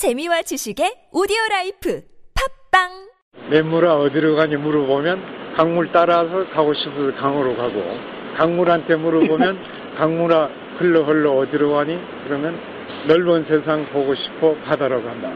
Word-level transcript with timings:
재미와 0.00 0.40
지식의 0.40 1.12
오디오 1.12 1.36
라이프 1.50 2.00
팟빵 2.72 2.88
매물아 3.50 3.96
어디로 3.96 4.34
가니 4.34 4.56
물어보면 4.56 5.54
강물 5.58 5.92
따라서 5.92 6.48
가고 6.54 6.72
싶어서 6.72 7.14
강으로 7.20 7.54
가고 7.54 7.82
강물한테 8.38 8.96
물어보면 8.96 9.58
강물아 10.00 10.48
흘러 10.78 11.04
흘러 11.04 11.32
어디로 11.32 11.74
가니 11.74 11.98
그러면 12.24 12.56
넓은 13.08 13.44
세상 13.44 13.84
보고 13.92 14.14
싶어 14.14 14.54
바다로 14.64 15.04
간다. 15.04 15.34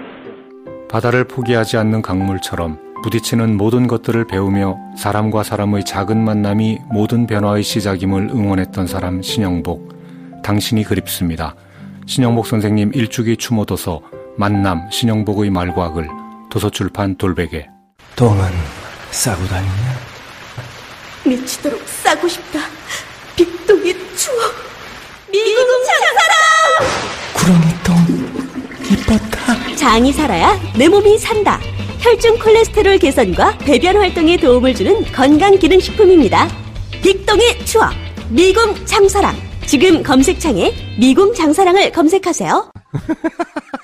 바다를 0.89 1.25
포기하지 1.25 1.77
않는 1.77 2.01
강물처럼 2.01 3.03
부딪히는 3.03 3.59
모든 3.59 3.87
것들을 3.87 4.27
배우며 4.27 4.79
사람과 4.97 5.43
사람의 5.43 5.85
작은 5.85 6.17
만남이 6.17 6.79
모든 6.91 7.27
변화의 7.27 7.63
시작임을 7.63 8.31
응원했던 8.31 8.87
사람 8.87 9.21
신영복. 9.21 10.43
당신이 10.43 10.85
그립습니다. 10.85 11.55
신영복 12.07 12.47
선생님 12.47 12.93
일주기 12.95 13.37
추모도서 13.37 14.24
만남 14.37 14.91
신영복의 14.91 15.51
말과 15.51 15.93
글 15.93 16.09
도서출판 16.51 17.17
돌베개 17.17 17.67
똥은 18.17 18.45
싸고 19.11 19.45
다니냐? 19.47 19.73
미치도록 21.27 21.81
싸고 21.87 22.29
싶다. 22.29 22.61
빅동의 23.37 23.95
추억. 24.17 24.53
미국 25.33 25.67
장사랑! 25.87 27.25
구렁이 27.35 27.75
똥 27.85 28.91
이뻤다. 28.91 29.77
장이 29.77 30.13
살아야 30.13 30.59
내 30.77 30.89
몸이 30.89 31.19
산다. 31.19 31.59
혈중 32.01 32.39
콜레스테롤 32.39 32.99
개선과 32.99 33.59
배변 33.59 33.97
활동에 33.97 34.37
도움을 34.37 34.75
주는 34.75 35.03
건강 35.13 35.57
기능 35.59 35.81
식품입니다. 35.81 36.49
빅동의 37.03 37.65
추억. 37.65 37.93
미궁 38.29 38.85
장사랑. 38.85 39.35
지금 39.67 40.03
검색창에 40.03 40.73
미궁 40.99 41.35
장사랑을 41.35 41.91
검색하세요. 41.93 42.71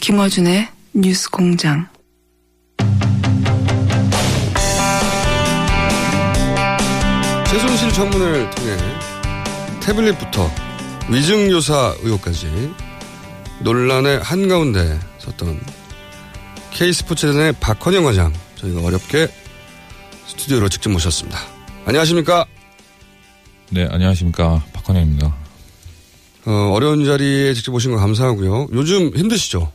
김어준의 0.00 0.66
뉴스 0.94 1.30
공장. 1.30 1.86
최순실 7.46 7.92
청문을 7.92 8.48
통해 8.50 8.76
태블릿부터 9.82 10.50
위증교사 11.10 11.94
의혹까지 12.02 12.72
논란의 13.62 14.20
한가운데 14.20 14.98
섰던 15.18 15.60
K스포츠단의 16.70 17.52
박헌영 17.60 18.04
과장 18.04 18.32
저희가 18.56 18.80
어렵게 18.80 19.28
스튜디오로 20.28 20.70
직접 20.70 20.88
모셨습니다. 20.88 21.38
안녕하십니까? 21.84 22.46
네, 23.70 23.86
안녕하십니까. 23.90 24.64
박헌영입니다. 24.72 25.36
어, 26.46 26.72
어려운 26.72 27.04
자리에 27.04 27.52
직접 27.52 27.74
오신 27.74 27.90
거 27.90 27.98
감사하고요. 27.98 28.68
요즘 28.72 29.14
힘드시죠? 29.14 29.70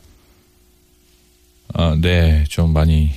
아, 1.78 1.94
네, 2.00 2.44
좀 2.48 2.72
많이 2.72 3.10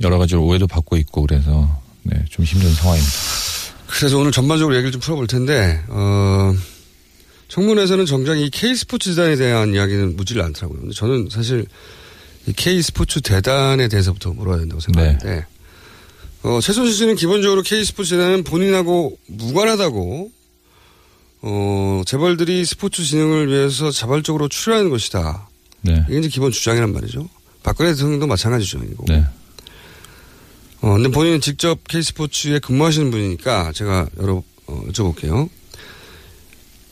여러 0.00 0.16
가지로 0.18 0.42
오해도 0.44 0.66
받고 0.66 0.96
있고 0.96 1.22
그래서 1.22 1.68
네, 2.02 2.24
좀 2.30 2.44
힘든 2.46 2.72
상황입니다. 2.72 3.12
그래서 3.86 4.18
오늘 4.18 4.32
전반적으로 4.32 4.74
얘기를 4.74 4.90
좀 4.90 5.00
풀어볼 5.00 5.26
텐데, 5.26 5.82
어, 5.88 6.54
청문회에서는 7.48 8.06
정작 8.06 8.38
이 8.38 8.48
K스포츠 8.48 9.14
재단에 9.14 9.36
대한 9.36 9.74
이야기는 9.74 10.16
묻지를 10.16 10.42
않더라고요. 10.42 10.80
근데 10.80 10.94
저는 10.94 11.28
사실 11.30 11.66
이 12.46 12.52
K스포츠 12.52 13.20
대단에 13.20 13.88
대해서부터 13.88 14.32
물어야 14.32 14.58
된다고 14.58 14.80
생각하는데, 14.80 15.44
어, 16.42 16.60
최순실 16.60 16.94
씨는 16.94 17.16
기본적으로 17.16 17.62
K스포츠 17.62 18.10
재단은 18.10 18.44
본인하고 18.44 19.18
무관하다고, 19.26 20.30
어, 21.42 22.02
재벌들이 22.06 22.64
스포츠 22.64 23.04
진흥을 23.04 23.48
위해서 23.48 23.90
자발적으로 23.90 24.48
출연하는 24.48 24.90
것이다. 24.90 25.48
네. 25.82 26.04
이게 26.08 26.18
이제 26.18 26.28
기본 26.28 26.50
주장이란 26.50 26.92
말이죠. 26.92 27.28
박근혜 27.66 27.92
대통령도 27.94 28.28
마찬가지 28.28 28.64
주장이고. 28.64 29.06
네. 29.08 29.24
어, 30.82 30.92
근데 30.92 31.08
본인은 31.08 31.40
직접 31.40 31.82
K스포츠에 31.88 32.60
근무하시는 32.60 33.10
분이니까 33.10 33.72
제가 33.72 34.08
여러, 34.18 34.44
어, 34.68 34.82
여쭤볼게요. 34.86 35.48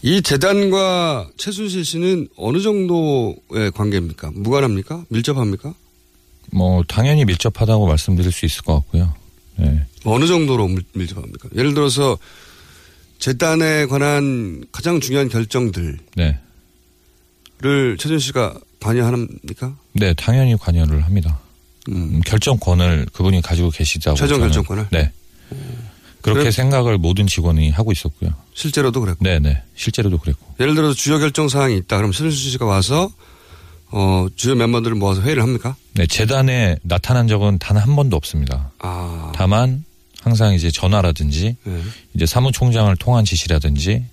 이 0.02 0.20
재단과 0.20 1.30
최순실 1.36 1.84
씨는 1.84 2.28
어느 2.36 2.60
정도의 2.60 3.70
관계입니까? 3.72 4.32
무관합니까? 4.34 5.04
밀접합니까? 5.10 5.74
뭐 6.50 6.82
당연히 6.88 7.24
밀접하다고 7.24 7.86
말씀드릴 7.86 8.32
수 8.32 8.44
있을 8.44 8.62
것 8.62 8.74
같고요. 8.74 9.14
네. 9.56 9.86
어느 10.04 10.26
정도로 10.26 10.66
밀, 10.66 10.82
밀접합니까? 10.92 11.50
예를 11.54 11.74
들어서 11.74 12.18
재단에 13.20 13.86
관한 13.86 14.64
가장 14.72 14.98
중요한 14.98 15.28
결정들을 15.28 15.98
네. 16.16 16.40
최순실 17.62 18.18
씨가 18.18 18.58
관여합니까? 18.88 19.74
네, 19.92 20.14
당연히 20.14 20.56
관여를 20.56 21.04
합니다. 21.04 21.38
음, 21.88 22.20
결정권을 22.24 23.06
그분이 23.12 23.40
가지고 23.42 23.70
계시다고. 23.70 24.16
최종 24.16 24.40
결정권을? 24.40 24.86
네. 24.90 25.10
그렇게 26.22 26.40
그래- 26.40 26.50
생각을 26.50 26.96
모든 26.98 27.26
직원이 27.26 27.70
하고 27.70 27.92
있었고요. 27.92 28.30
실제로도 28.54 29.00
그랬고. 29.00 29.24
네네. 29.24 29.62
실제로도 29.76 30.18
그랬고. 30.18 30.54
예를 30.60 30.74
들어서 30.74 30.94
주요 30.94 31.18
결정 31.18 31.48
사항이 31.48 31.76
있다. 31.78 31.96
그럼 31.96 32.12
최순실 32.12 32.52
씨가 32.52 32.64
와서 32.66 33.10
어, 33.90 34.26
주요 34.34 34.54
멤버들을 34.54 34.96
모아서 34.96 35.20
회의를 35.22 35.42
합니까? 35.42 35.76
네, 35.94 36.06
재단에 36.06 36.76
나타난 36.82 37.28
적은 37.28 37.58
단 37.58 37.76
한 37.76 37.94
번도 37.94 38.16
없습니다. 38.16 38.70
아. 38.80 39.32
다만 39.34 39.84
항상 40.22 40.54
이제 40.54 40.70
전화라든지 40.70 41.56
네. 41.64 41.80
이제 42.14 42.24
사무총장을 42.26 42.96
통한 42.96 43.24
지시라든지 43.26 44.04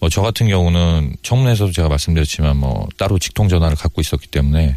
뭐 0.00 0.08
저 0.10 0.22
같은 0.22 0.48
경우는 0.48 1.16
청문회에서도 1.22 1.72
제가 1.72 1.88
말씀드렸지만 1.88 2.56
뭐 2.56 2.86
따로 2.96 3.18
직통 3.18 3.48
전화를 3.48 3.76
갖고 3.76 4.00
있었기 4.00 4.28
때문에 4.28 4.76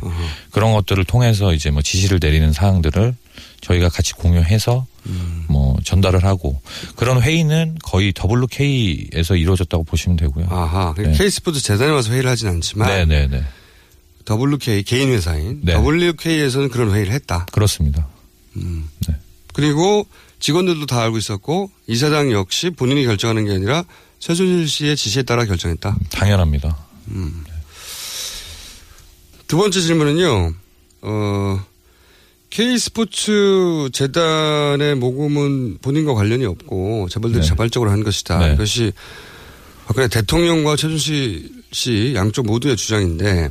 그런 0.52 0.74
것들을 0.74 1.04
통해서 1.06 1.54
이제 1.54 1.70
뭐 1.72 1.82
지시를 1.82 2.20
내리는 2.22 2.52
사항들을 2.52 3.16
저희가 3.62 3.90
같이 3.90 4.14
공유해서 4.14 4.86
음. 5.06 5.46
뭐 5.48 5.78
전달을 5.84 6.24
하고 6.26 6.60
그런 6.96 7.22
회의는 7.22 7.78
거의 7.84 8.14
WK에서 8.18 9.36
이루어졌다고 9.36 9.84
보시면 9.84 10.18
되고요. 10.18 10.48
아하. 10.50 10.94
네. 10.98 11.12
K스포츠 11.14 11.62
재단에 11.62 11.92
와서 11.92 12.12
회의를 12.12 12.30
하진 12.30 12.50
않지만 12.50 12.88
네네네. 12.88 13.44
WK 14.30 14.84
개인 14.84 15.10
회사인 15.10 15.62
네. 15.64 15.74
WK에서는 15.76 16.70
그런 16.70 16.94
회의를 16.94 17.14
했다. 17.14 17.46
그렇습니다. 17.52 18.08
음. 18.58 18.90
네. 19.08 19.16
그리고 19.54 20.06
직원들도 20.40 20.86
다 20.86 21.02
알고 21.02 21.18
있었고 21.18 21.72
이사장 21.88 22.32
역시 22.32 22.70
본인이 22.72 23.06
결정하는 23.06 23.46
게 23.46 23.54
아니라 23.54 23.84
최순실 24.22 24.68
씨의 24.70 24.96
지시에 24.96 25.24
따라 25.24 25.46
결정했다. 25.46 25.98
당연합니다. 26.12 26.78
음. 27.10 27.44
두 29.48 29.58
번째 29.58 29.82
질문은요. 29.82 30.54
어, 31.02 31.66
K스포츠 32.52 33.90
재단의 33.92 34.96
모금은 34.96 35.80
본인과 35.82 36.14
관련이 36.14 36.46
없고 36.46 37.10
재벌들이 37.10 37.42
네. 37.42 37.48
자발적으로 37.48 37.90
한 37.90 38.04
것이다. 38.04 38.40
네. 38.40 38.54
이것이 38.54 38.94
박근혜 39.88 40.08
대통령과 40.08 40.76
최순실 40.76 41.64
씨 41.72 42.14
양쪽 42.16 42.46
모두의 42.46 42.78
주장인데 42.78 43.50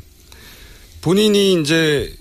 본인이 1.00 1.60
이제 1.60 2.14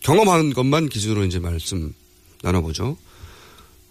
경험한 0.00 0.52
것만 0.52 0.90
기준으로 0.90 1.24
이제 1.24 1.38
말씀 1.38 1.94
나눠보죠. 2.42 2.96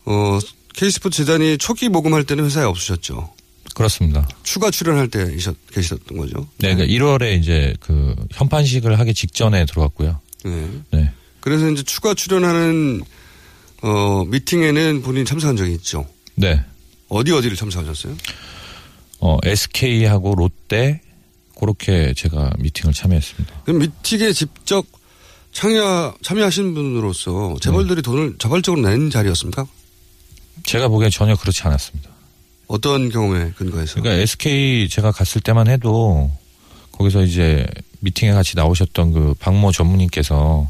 어, 0.05 0.39
K스포츠 0.75 1.25
재단이 1.25 1.57
초기 1.57 1.89
모금할 1.89 2.23
때는 2.23 2.45
회사에 2.45 2.63
없으셨죠. 2.63 3.33
그렇습니다. 3.75 4.27
추가 4.43 4.69
출연할 4.69 5.07
때 5.09 5.35
계셨던 5.71 6.17
거죠. 6.17 6.47
네, 6.57 6.75
그러니까 6.75 6.85
1월에 6.85 7.39
이제 7.39 7.73
그 7.79 8.15
현판식을 8.31 8.99
하기 8.99 9.13
직전에 9.13 9.65
들어왔고요. 9.65 10.19
네. 10.43 10.69
네. 10.91 11.11
그래서 11.39 11.69
이제 11.69 11.83
추가 11.83 12.13
출연하는 12.13 13.01
어, 13.81 14.25
미팅에는 14.25 15.01
본인이 15.01 15.25
참석한 15.25 15.55
적이 15.55 15.73
있죠. 15.73 16.05
네. 16.35 16.63
어디 17.07 17.31
어디를 17.31 17.57
참석하셨어요? 17.57 18.15
어, 19.19 19.37
SK하고 19.43 20.35
롯데 20.35 21.01
그렇게 21.59 22.13
제가 22.15 22.51
미팅을 22.59 22.93
참여했습니다. 22.93 23.61
그럼 23.65 23.79
미팅에 23.79 24.33
직접 24.33 24.85
참여, 25.51 26.15
참여하신 26.21 26.73
분으로서 26.73 27.55
재벌들이 27.61 28.01
돈을 28.01 28.35
자발적으로 28.39 28.87
낸 28.87 29.09
자리였습니까? 29.09 29.67
제가 30.63 30.87
보기엔 30.87 31.11
전혀 31.11 31.35
그렇지 31.35 31.61
않았습니다. 31.63 32.09
어떤 32.67 33.09
경험에 33.09 33.51
근거해서? 33.57 33.95
그러니까 34.01 34.21
SK 34.21 34.87
제가 34.89 35.11
갔을 35.11 35.41
때만 35.41 35.67
해도 35.67 36.31
거기서 36.93 37.23
이제 37.23 37.65
미팅에 37.99 38.31
같이 38.31 38.55
나오셨던 38.55 39.11
그 39.11 39.33
박모 39.39 39.71
전무님께서 39.71 40.69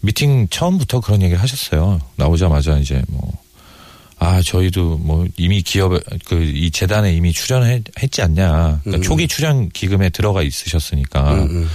미팅 0.00 0.48
처음부터 0.48 1.00
그런 1.00 1.20
얘기를 1.22 1.40
하셨어요. 1.42 2.00
나오자마자 2.16 2.78
이제 2.78 3.02
뭐, 3.08 3.30
아, 4.18 4.40
저희도 4.40 4.96
뭐 4.98 5.26
이미 5.36 5.60
기업에, 5.62 5.98
그이 6.24 6.70
재단에 6.70 7.12
이미 7.12 7.32
출연했지 7.32 8.22
않냐. 8.22 8.80
그러니까 8.82 8.96
음. 8.96 9.02
초기 9.02 9.28
출연 9.28 9.68
기금에 9.68 10.08
들어가 10.08 10.42
있으셨으니까 10.42 11.34
음, 11.34 11.40
음. 11.50 11.68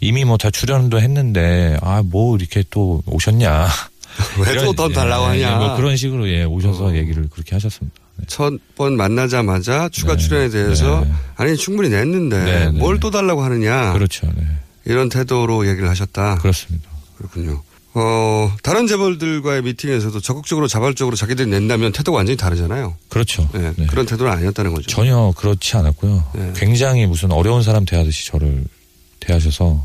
이미 0.00 0.24
뭐 0.24 0.36
다 0.36 0.50
출연도 0.50 1.00
했는데, 1.00 1.76
아, 1.80 2.02
뭐 2.04 2.36
이렇게 2.36 2.62
또 2.70 3.02
오셨냐. 3.06 3.66
왜또 4.38 4.60
이런, 4.62 4.76
돈 4.76 4.92
달라고 4.92 5.24
예, 5.36 5.44
하냐. 5.44 5.56
어. 5.56 5.66
뭐 5.66 5.76
그런 5.76 5.96
식으로 5.96 6.28
예, 6.28 6.44
오셔서 6.44 6.96
얘기를 6.96 7.28
그렇게 7.30 7.54
하셨습니다. 7.54 7.96
첫번 8.26 8.96
만나자마자 8.96 9.88
추가 9.90 10.16
네. 10.16 10.22
출연에 10.22 10.48
대해서 10.48 11.02
네. 11.04 11.12
아니 11.36 11.56
충분히 11.56 11.90
냈는데 11.90 12.44
네, 12.44 12.64
네. 12.66 12.70
뭘또 12.70 13.10
달라고 13.10 13.42
하느냐 13.42 13.92
그렇죠. 13.92 14.26
네. 14.34 14.42
이런 14.84 15.08
태도로 15.08 15.68
얘기를 15.68 15.88
하셨다. 15.88 16.36
그렇습니다. 16.36 16.88
그렇군요. 17.18 17.62
어 17.94 18.54
다른 18.62 18.86
재벌들과의 18.86 19.62
미팅에서도 19.62 20.20
적극적으로 20.20 20.68
자발적으로 20.68 21.16
자기들이 21.16 21.48
낸다면 21.48 21.92
태도가 21.92 22.16
완전히 22.16 22.36
다르잖아요. 22.36 22.94
그렇죠. 23.08 23.48
네, 23.54 23.72
그런 23.88 24.06
태도는 24.06 24.30
아니었다는 24.32 24.74
거죠. 24.74 24.86
전혀 24.88 25.32
그렇지 25.36 25.76
않았고요. 25.76 26.24
네. 26.34 26.52
굉장히 26.56 27.06
무슨 27.06 27.32
어려운 27.32 27.62
사람 27.62 27.84
대하듯이 27.84 28.26
저를 28.26 28.64
대하셔서 29.20 29.84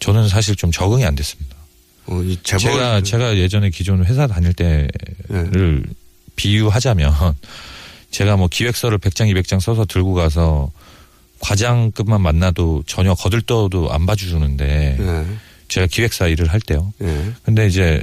저는 0.00 0.28
사실 0.28 0.56
좀 0.56 0.70
적응이 0.70 1.04
안 1.04 1.14
됐습니다. 1.14 1.55
어, 2.06 2.22
이 2.22 2.38
재벌 2.42 2.60
제가 2.60 3.00
제가 3.02 3.36
예전에 3.36 3.70
기존 3.70 4.04
회사 4.04 4.26
다닐 4.26 4.52
때를 4.52 4.90
네. 5.28 5.82
비유하자면 6.36 7.12
제가 8.10 8.36
뭐 8.36 8.48
기획서를 8.48 8.98
100장 8.98 9.32
200장 9.32 9.60
써서 9.60 9.84
들고 9.84 10.14
가서 10.14 10.70
과장급만 11.40 12.20
만나도 12.20 12.84
전혀 12.86 13.14
거들떠도 13.14 13.92
안 13.92 14.06
봐주는데 14.06 14.96
네. 14.98 15.26
제가 15.68 15.86
기획사 15.86 16.28
일을 16.28 16.52
할 16.52 16.60
때요. 16.60 16.92
네. 16.98 17.32
근데 17.42 17.66
이제 17.66 18.00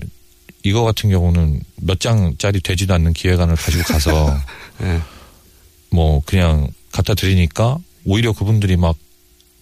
이거 0.63 0.83
같은 0.83 1.09
경우는 1.09 1.61
몇 1.77 1.99
장짜리 1.99 2.61
되지도 2.61 2.93
않는 2.93 3.13
기획안을 3.13 3.55
가지고 3.55 3.83
가서 3.83 4.39
네. 4.79 5.01
뭐 5.89 6.21
그냥 6.25 6.69
갖다 6.91 7.13
드리니까 7.13 7.77
오히려 8.05 8.33
그분들이 8.33 8.77
막, 8.77 8.95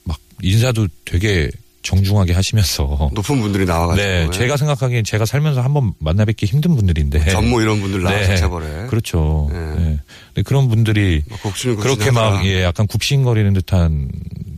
막 0.03 0.19
인사도 0.41 0.87
되게 1.05 1.49
정중하게 1.83 2.33
하시면서. 2.33 3.09
높은 3.13 3.41
분들이 3.41 3.65
나와가지고. 3.65 4.07
네. 4.07 4.29
제가 4.31 4.57
생각하기엔 4.57 5.03
제가 5.03 5.25
살면서 5.25 5.61
한번 5.61 5.93
만나 5.99 6.25
뵙기 6.25 6.45
힘든 6.45 6.75
분들인데. 6.75 7.25
전무 7.29 7.61
이런 7.61 7.81
분들 7.81 8.03
나와서 8.03 8.27
네. 8.27 8.37
재벌에. 8.37 8.87
그렇죠. 8.87 9.49
네. 9.51 9.59
네. 9.59 9.99
근데 10.27 10.41
그런 10.43 10.69
분들이 10.69 11.23
곡수는 11.41 11.77
그렇게 11.77 12.11
막, 12.11 12.45
예, 12.45 12.63
약간 12.63 12.87
굽신거리는 12.87 13.53
듯한 13.53 14.09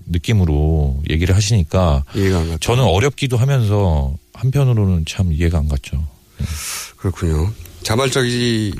느낌으로 0.07 1.01
얘기를 1.09 1.35
하시니까. 1.35 2.03
이해가 2.15 2.39
안 2.39 2.47
갔죠. 2.47 2.59
저는 2.59 2.83
어렵기도 2.83 3.37
하면서 3.37 4.13
한편으로는 4.33 5.05
참 5.07 5.31
이해가 5.31 5.57
안 5.57 5.67
갔죠. 5.67 6.05
그렇군요. 6.97 7.51
자발적이 7.83 8.73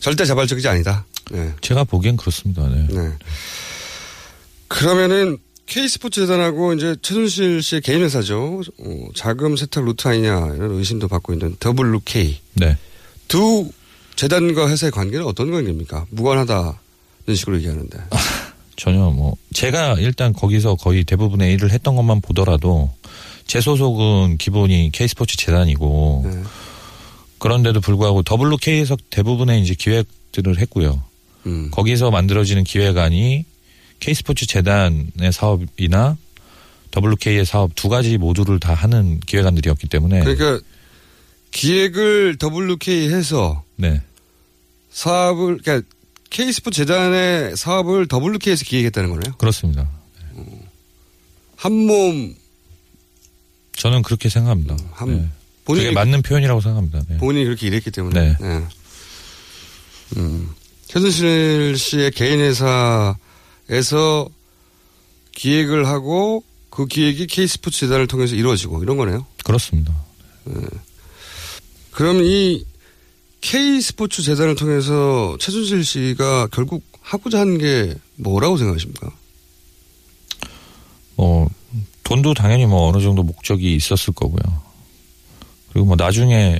절대 0.00 0.24
자발적이지 0.24 0.68
아니다. 0.68 1.04
네. 1.30 1.50
제가 1.60 1.84
보기엔 1.84 2.16
그렇습니다. 2.16 2.66
네. 2.68 2.86
네. 2.90 3.10
그러면은 4.68 5.38
K스포츠 5.66 6.20
재단하고 6.22 6.74
이제 6.74 6.94
최순실 7.00 7.62
씨의 7.62 7.80
개인 7.80 8.02
회사죠. 8.02 8.60
어, 8.78 9.08
자금 9.14 9.56
세탁 9.56 9.84
루트 9.84 10.06
아니냐 10.06 10.54
이런 10.56 10.72
의심도 10.72 11.08
받고 11.08 11.32
있는 11.32 11.56
WK. 11.64 12.38
네. 12.54 12.76
두 13.28 13.70
재단과 14.16 14.68
회사의 14.68 14.92
관계는 14.92 15.26
어떤 15.26 15.50
관계입니까? 15.50 16.06
무관하다는 16.10 17.34
식으로 17.34 17.56
얘기하는데. 17.56 17.98
전혀 18.76 18.98
뭐 19.10 19.36
제가 19.52 19.94
일단 19.98 20.32
거기서 20.32 20.74
거의 20.74 21.04
대부분의 21.04 21.54
일을 21.54 21.70
했던 21.70 21.96
것만 21.96 22.20
보더라도 22.20 22.90
제 23.46 23.60
소속은 23.60 24.38
기본이 24.38 24.90
K스포츠 24.92 25.36
재단이고 25.36 26.22
네. 26.26 26.42
그런데도 27.38 27.80
불구하고 27.80 28.22
WK에서 28.28 28.96
대부분의 29.10 29.62
이제 29.62 29.74
기획들을 29.74 30.58
했고요. 30.58 31.02
음. 31.46 31.70
거기서 31.70 32.10
만들어지는 32.10 32.64
기획안이 32.64 33.44
K스포츠 34.08 34.44
재단의 34.46 35.32
사업이나 35.32 36.18
WK의 36.94 37.46
사업 37.46 37.74
두 37.74 37.88
가지 37.88 38.18
모두를 38.18 38.60
다 38.60 38.74
하는 38.74 39.18
기획안들이었기 39.20 39.88
때문에 39.88 40.22
그러니까 40.22 40.60
기획을 41.52 42.36
WK 42.38 43.08
해서 43.10 43.64
네. 43.76 44.02
사업을 44.90 45.56
그러니까 45.62 45.88
K스포츠 46.28 46.84
재단의 46.84 47.56
사업을 47.56 48.06
WK에서 48.12 48.64
기획했다는 48.66 49.08
거네요. 49.08 49.34
그렇습니다. 49.38 49.88
한몸 51.56 52.34
저는 53.72 54.02
그렇게 54.02 54.28
생각합니다. 54.28 54.76
한- 54.92 55.08
네. 55.08 55.28
본인이- 55.64 55.84
그게 55.84 55.92
맞는 55.92 56.20
표현이라고 56.20 56.60
생각합니다. 56.60 57.00
네. 57.08 57.16
본인이 57.16 57.46
그렇게 57.46 57.68
일했기 57.68 57.90
때문에. 57.90 58.36
네. 58.38 58.66
음. 60.18 60.50
최순실 60.88 61.78
씨의 61.78 62.10
개인 62.10 62.40
회사 62.40 63.16
에서 63.70 64.28
기획을 65.32 65.86
하고 65.86 66.44
그 66.70 66.86
기획이 66.86 67.26
K스포츠 67.26 67.80
재단을 67.80 68.06
통해서 68.06 68.34
이루어지고 68.34 68.82
이런 68.82 68.96
거네요. 68.96 69.26
그렇습니다. 69.44 69.94
그럼 71.92 72.22
이 72.22 72.64
K스포츠 73.40 74.22
재단을 74.22 74.54
통해서 74.54 75.36
최순실 75.38 75.84
씨가 75.84 76.48
결국 76.48 76.82
하고자 77.00 77.40
하는 77.40 77.58
게 77.58 77.94
뭐라고 78.16 78.56
생각하십니까? 78.56 79.10
어, 81.16 81.46
돈도 82.02 82.34
당연히 82.34 82.66
뭐 82.66 82.88
어느 82.88 83.02
정도 83.02 83.22
목적이 83.22 83.74
있었을 83.76 84.14
거고요. 84.14 84.62
그리고 85.72 85.86
뭐 85.86 85.96
나중에 85.96 86.58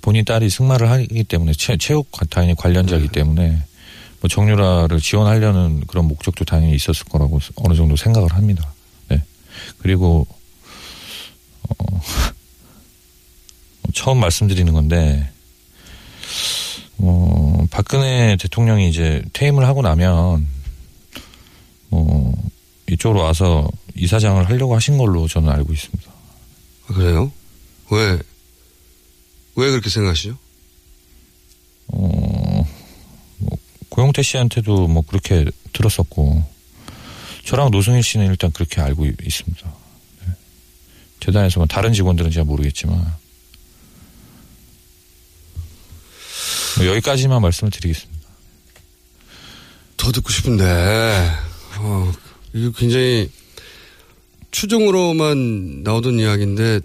본인 0.00 0.24
딸이 0.24 0.48
승마를 0.48 0.90
하기 0.90 1.24
때문에 1.24 1.52
체, 1.52 1.76
체육 1.76 2.10
당연히 2.30 2.54
관련자이기 2.54 3.08
때문에 3.08 3.50
뭐 3.50 3.60
정유라를 4.28 5.00
지원하려는 5.00 5.82
그런 5.86 6.06
목적도 6.06 6.44
당연히 6.44 6.74
있었을 6.74 7.04
거라고 7.06 7.40
어느 7.56 7.74
정도 7.74 7.96
생각을 7.96 8.32
합니다. 8.32 8.72
네. 9.08 9.22
그리고 9.78 10.26
어, 11.68 11.74
뭐 11.88 12.00
처음 13.94 14.20
말씀드리는 14.20 14.72
건데 14.72 15.30
어, 16.98 17.66
박근혜 17.70 18.36
대통령이 18.36 18.88
이제 18.88 19.22
퇴임을 19.32 19.66
하고 19.66 19.82
나면 19.82 20.46
뭐 21.88 22.34
이쪽으로 22.88 23.20
와서 23.20 23.68
이사장을 23.96 24.48
하려고 24.48 24.74
하신 24.74 24.98
걸로 24.98 25.28
저는 25.28 25.50
알고 25.50 25.72
있습니다. 25.72 26.10
아, 26.88 26.94
그래요? 26.94 27.32
왜? 27.90 28.18
왜 29.56 29.70
그렇게 29.70 29.88
생각하시죠? 29.88 30.36
어, 31.88 31.98
뭐 31.98 32.55
고영태 33.96 34.20
씨한테도 34.22 34.88
뭐 34.88 35.02
그렇게 35.06 35.46
들었었고 35.72 36.44
저랑 37.46 37.70
노승일 37.70 38.02
씨는 38.02 38.26
일단 38.26 38.50
그렇게 38.52 38.82
알고 38.82 39.06
있- 39.06 39.14
있습니다. 39.26 39.74
네. 40.26 40.32
재단에서 41.20 41.60
뭐 41.60 41.66
다른 41.66 41.94
직원들은 41.94 42.30
제가 42.30 42.44
모르겠지만 42.44 42.98
뭐 46.76 46.86
여기까지만 46.86 47.40
말씀을 47.40 47.70
드리겠습니다. 47.70 48.14
더 49.96 50.12
듣고 50.12 50.28
싶은데, 50.30 50.62
어, 51.78 52.12
이거 52.52 52.70
굉장히 52.72 53.30
추정으로만 54.50 55.82
나오던 55.84 56.18
이야기인데, 56.20 56.80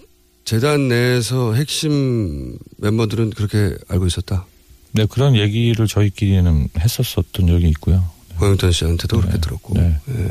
재단 0.46 0.88
내에서 0.88 1.54
핵심 1.56 2.58
멤버들은 2.78 3.32
그렇게 3.32 3.76
알고 3.90 4.08
있었다. 4.08 4.46
네, 4.94 5.06
그런 5.06 5.36
얘기를 5.36 5.88
저희끼리는 5.88 6.70
했었었던 6.78 7.48
적이 7.48 7.70
있고요. 7.70 8.10
고영태 8.38 8.72
씨한테도 8.72 9.22
그렇게 9.22 9.40
들었고. 9.40 9.74
네. 9.76 9.98
예. 10.10 10.30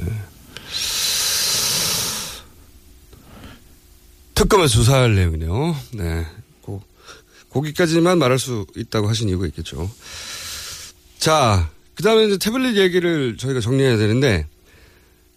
특검에 4.35 4.67
수사할 4.69 5.15
내용이네요. 5.15 5.77
네. 5.95 6.27
고, 6.63 6.83
거기까지만 7.51 8.19
말할 8.19 8.39
수 8.39 8.67
있다고 8.77 9.09
하신 9.09 9.29
이유가 9.29 9.47
있겠죠. 9.47 9.91
자, 11.19 11.71
그 11.95 12.03
다음에 12.03 12.27
이제 12.27 12.39
태블릿 12.39 12.77
얘기를 12.77 13.37
저희가 13.37 13.61
정리해야 13.61 13.97
되는데, 13.97 14.47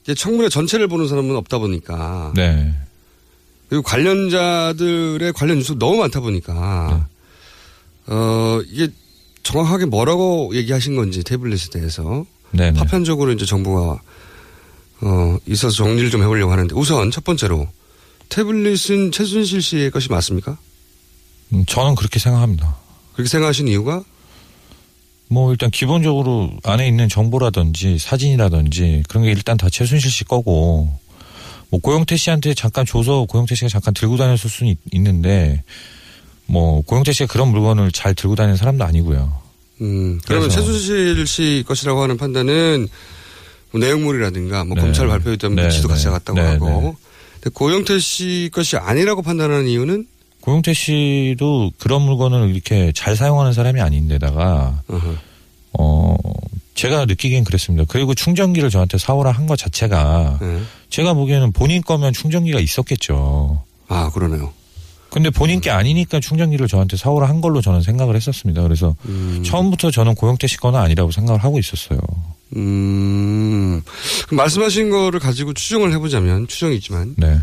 이제 0.03 0.15
청문회 0.15 0.49
전체를 0.49 0.87
보는 0.87 1.07
사람은 1.07 1.35
없다 1.35 1.59
보니까. 1.59 2.33
네. 2.35 2.73
그리고 3.69 3.83
관련자들의 3.83 5.33
관련 5.33 5.57
뉴스가 5.57 5.79
너무 5.79 5.97
많다 5.97 6.19
보니까, 6.19 7.07
어, 8.07 8.61
이게 8.67 8.89
정확하게 9.43 9.85
뭐라고 9.85 10.51
얘기하신 10.55 10.95
건지 10.95 11.23
태블릿에 11.23 11.69
대해서. 11.71 12.25
네. 12.51 12.71
네. 12.71 12.79
파편적으로 12.79 13.31
이제 13.33 13.45
정부가, 13.45 13.99
어, 15.01 15.37
있어서 15.47 15.75
정리를 15.75 16.09
좀 16.09 16.21
해보려고 16.21 16.51
하는데, 16.51 16.73
우선 16.75 17.11
첫 17.11 17.23
번째로, 17.23 17.67
태블릿은 18.29 19.11
최순실 19.11 19.61
씨의 19.61 19.91
것이 19.91 20.09
맞습니까? 20.09 20.57
음, 21.53 21.65
저는 21.65 21.95
그렇게 21.95 22.19
생각합니다. 22.19 22.77
그렇게 23.13 23.29
생각하신 23.29 23.67
이유가? 23.67 24.03
뭐 25.29 25.51
일단 25.51 25.71
기본적으로 25.71 26.51
안에 26.63 26.87
있는 26.87 27.09
정보라든지 27.09 27.97
사진이라든지 27.97 29.03
그런 29.09 29.23
게 29.23 29.31
일단 29.31 29.57
다 29.57 29.67
최순실 29.69 30.11
씨 30.11 30.23
거고 30.25 30.91
뭐 31.69 31.79
고영태 31.81 32.17
씨한테 32.17 32.53
잠깐 32.53 32.85
줘서 32.85 33.25
고영태 33.25 33.55
씨가 33.55 33.67
잠깐 33.67 33.93
들고 33.95 34.17
다녔을 34.17 34.49
수는 34.49 34.71
있- 34.73 34.77
있는데 34.91 35.63
뭐 36.45 36.81
고영태 36.81 37.11
씨가 37.11 37.31
그런 37.31 37.49
물건을 37.49 37.91
잘 37.91 38.13
들고 38.13 38.35
다니는 38.35 38.57
사람도 38.57 38.83
아니고요. 38.83 39.41
음, 39.81 40.19
그러면 40.25 40.49
최순실 40.49 41.25
씨 41.27 41.63
것이라고 41.67 42.01
하는 42.03 42.17
판단은 42.17 42.87
뭐 43.71 43.81
내용물이라든가 43.81 44.63
뭐 44.65 44.75
네. 44.75 44.81
검찰 44.81 45.07
발표했던 45.07 45.55
네, 45.55 45.69
지도 45.69 45.87
같이 45.87 46.03
네. 46.03 46.09
나갔다고 46.09 46.39
네, 46.39 46.45
하고. 46.45 46.65
네. 46.81 46.93
근데 47.35 47.49
고영태 47.53 47.99
씨 47.99 48.49
것이 48.53 48.77
아니라고 48.77 49.21
판단하는 49.21 49.67
이유는? 49.67 50.07
고영태 50.41 50.73
씨도 50.73 51.71
그런 51.79 52.01
물건을 52.03 52.51
이렇게 52.53 52.91
잘 52.93 53.15
사용하는 53.15 53.53
사람이 53.53 53.79
아닌데다가 53.81 54.81
어 55.77 56.15
제가 56.75 57.05
느끼기엔 57.05 57.43
그랬습니다. 57.45 57.85
그리고 57.87 58.13
충전기를 58.13 58.69
저한테 58.69 58.97
사오라 58.97 59.31
한 59.31 59.47
것 59.47 59.57
자체가 59.57 60.37
네. 60.41 60.61
제가 60.89 61.13
보기에는 61.13 61.51
본인 61.53 61.81
거면 61.81 62.13
충전기가 62.13 62.59
있었겠죠. 62.59 63.63
아 63.87 64.11
그러네요. 64.11 64.51
근데 65.13 65.29
본인 65.29 65.61
게 65.61 65.69
아니니까 65.69 66.19
충전기를 66.19 66.67
저한테 66.67 66.97
사오라 66.97 67.29
한 67.29 67.39
걸로 67.39 67.61
저는 67.61 67.83
생각을 67.83 68.15
했었습니다. 68.15 68.63
그래서 68.63 68.95
음. 69.05 69.43
처음부터 69.45 69.91
저는 69.91 70.15
고영태 70.15 70.47
씨 70.47 70.57
거는 70.57 70.79
아니라고 70.79 71.11
생각을 71.11 71.43
하고 71.43 71.59
있었어요. 71.59 71.99
음, 72.55 73.83
말씀하신 74.31 74.89
거를 74.89 75.19
가지고 75.19 75.53
추정을 75.53 75.93
해보자면, 75.93 76.47
추정이지만, 76.47 77.13
네. 77.17 77.39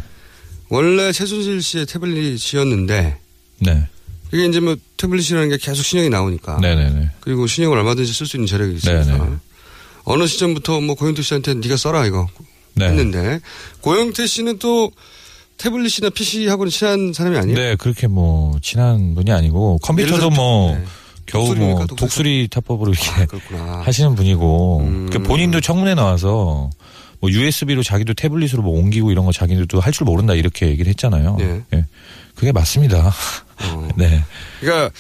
원래 0.69 1.13
최순실 1.13 1.63
씨의 1.63 1.87
태블릿이었는데, 1.87 3.19
네. 3.61 3.89
이게 4.33 4.47
이제 4.47 4.59
뭐 4.59 4.75
태블릿이라는 4.97 5.51
게 5.51 5.57
계속 5.57 5.85
신형이 5.85 6.11
나오니까. 6.11 6.59
네네네. 6.59 7.11
그리고 7.21 7.47
신형을 7.47 7.79
얼마든지 7.79 8.13
쓸 8.13 8.27
수 8.27 8.37
있는 8.37 8.49
재력이 8.49 8.75
있으니까. 8.75 9.05
네네. 9.05 9.37
어느 10.03 10.27
시점부터 10.27 10.81
뭐 10.81 10.97
고영태 10.97 11.23
씨한테 11.23 11.55
네가 11.55 11.77
써라 11.77 12.05
이거 12.05 12.27
네. 12.75 12.87
했는데 12.87 13.41
고영태 13.81 14.27
씨는 14.27 14.59
또 14.59 14.91
태블릿이나 15.61 16.09
PC하고는 16.09 16.71
친한 16.71 17.13
사람이 17.13 17.37
아니에요? 17.37 17.55
네, 17.59 17.77
그렇게 17.77 18.07
뭐 18.07 18.59
친한 18.63 19.15
분이 19.15 19.31
아니고 19.31 19.79
컴퓨터도 19.83 20.31
뭐 20.31 20.75
네. 20.75 20.85
겨우? 21.27 21.55
뭐 21.55 21.81
독수리? 21.87 21.97
독수리 21.97 22.49
타법으로 22.51 22.93
이렇게 22.93 23.27
아. 23.59 23.83
하시는 23.85 24.15
분이고 24.15 24.81
음. 24.81 25.11
그 25.13 25.23
본인도 25.23 25.61
청문회 25.61 25.95
나와서 25.95 26.71
뭐 27.21 27.31
USB로 27.31 27.83
자기도 27.83 28.15
태블릿으로 28.15 28.63
뭐 28.63 28.79
옮기고 28.79 29.11
이런 29.11 29.27
거 29.27 29.33
자기도 29.33 29.81
할 29.81 29.93
줄 29.93 30.07
모른다 30.07 30.35
이렇게 30.35 30.67
얘기를 30.69 30.89
했잖아요. 30.89 31.37
네. 31.39 31.63
예. 31.75 31.85
그게 32.35 32.53
맞습니다. 32.53 33.13
어. 33.65 33.89
네. 33.97 34.25
그러니까 34.61 34.91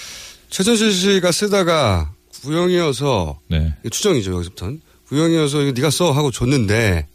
최순실 0.50 0.93
씨가 0.93 1.33
쓰다가 1.33 2.12
구형이어서 2.43 3.38
네. 3.49 3.73
추정이죠 3.90 4.35
여기서부터는 4.35 4.83
구형이어서 5.09 5.62
이거 5.62 5.73
네가 5.73 5.88
써 5.88 6.12
하고 6.12 6.31
줬는데 6.31 7.07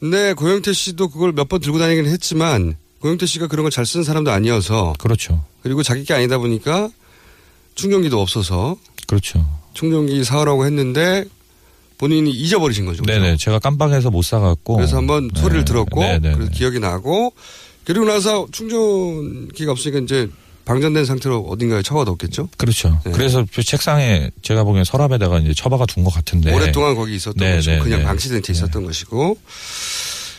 근데 0.00 0.32
고영태 0.34 0.72
씨도 0.72 1.08
그걸 1.08 1.32
몇 1.32 1.48
번 1.48 1.60
들고 1.60 1.78
다니긴 1.78 2.06
했지만 2.06 2.76
고영태 3.00 3.26
씨가 3.26 3.46
그런 3.48 3.64
걸 3.64 3.70
잘 3.70 3.86
쓰는 3.86 4.04
사람도 4.04 4.30
아니어서 4.30 4.94
그렇죠. 4.98 5.44
그리고 5.62 5.82
자기 5.82 6.04
게 6.04 6.14
아니다 6.14 6.38
보니까 6.38 6.88
충전기도 7.74 8.20
없어서 8.20 8.76
그렇죠. 9.06 9.44
충전기 9.74 10.24
사오라고 10.24 10.66
했는데 10.66 11.24
본인이 11.98 12.30
잊어버리신 12.30 12.86
거죠. 12.86 13.02
그죠? 13.02 13.12
네네. 13.12 13.36
제가 13.38 13.58
깜빡해서 13.58 14.10
못 14.10 14.22
사갖고. 14.22 14.76
그래서 14.76 14.96
한번 14.96 15.28
네. 15.32 15.40
소리를 15.40 15.64
들었고 15.64 16.00
네네. 16.00 16.34
그래서 16.34 16.50
기억이 16.52 16.78
나고 16.80 17.32
그리고 17.84 18.04
나서 18.04 18.46
충전기가 18.52 19.72
없으니까 19.72 20.00
이제 20.00 20.28
방전된 20.68 21.06
상태로 21.06 21.46
어딘가에 21.48 21.80
처박아뒀겠죠. 21.80 22.50
그렇죠. 22.58 23.00
네. 23.06 23.12
그래서 23.12 23.42
그 23.54 23.62
책상에 23.62 24.30
제가 24.42 24.64
보기엔 24.64 24.84
서랍에다가 24.84 25.38
이제 25.38 25.54
처박아 25.54 25.86
둔 25.86 26.04
것 26.04 26.12
같은데. 26.12 26.54
오랫동안 26.54 26.94
거기 26.94 27.14
있었던 27.16 27.36
네, 27.38 27.56
것이고 27.56 27.76
네, 27.76 27.78
그냥 27.80 28.00
네. 28.00 28.04
방치된 28.04 28.42
채 28.42 28.52
있었던 28.52 28.84
것이고 28.84 29.38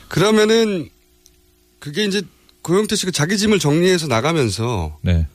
그러면은 0.08 0.88
그게 1.80 2.06
이제 2.06 2.22
고영태 2.62 2.96
씨가 2.96 3.12
자기 3.12 3.40
짐을 3.40 3.58
정리해서 3.58 4.06
나가면서 4.06 5.00
네. 5.02 5.26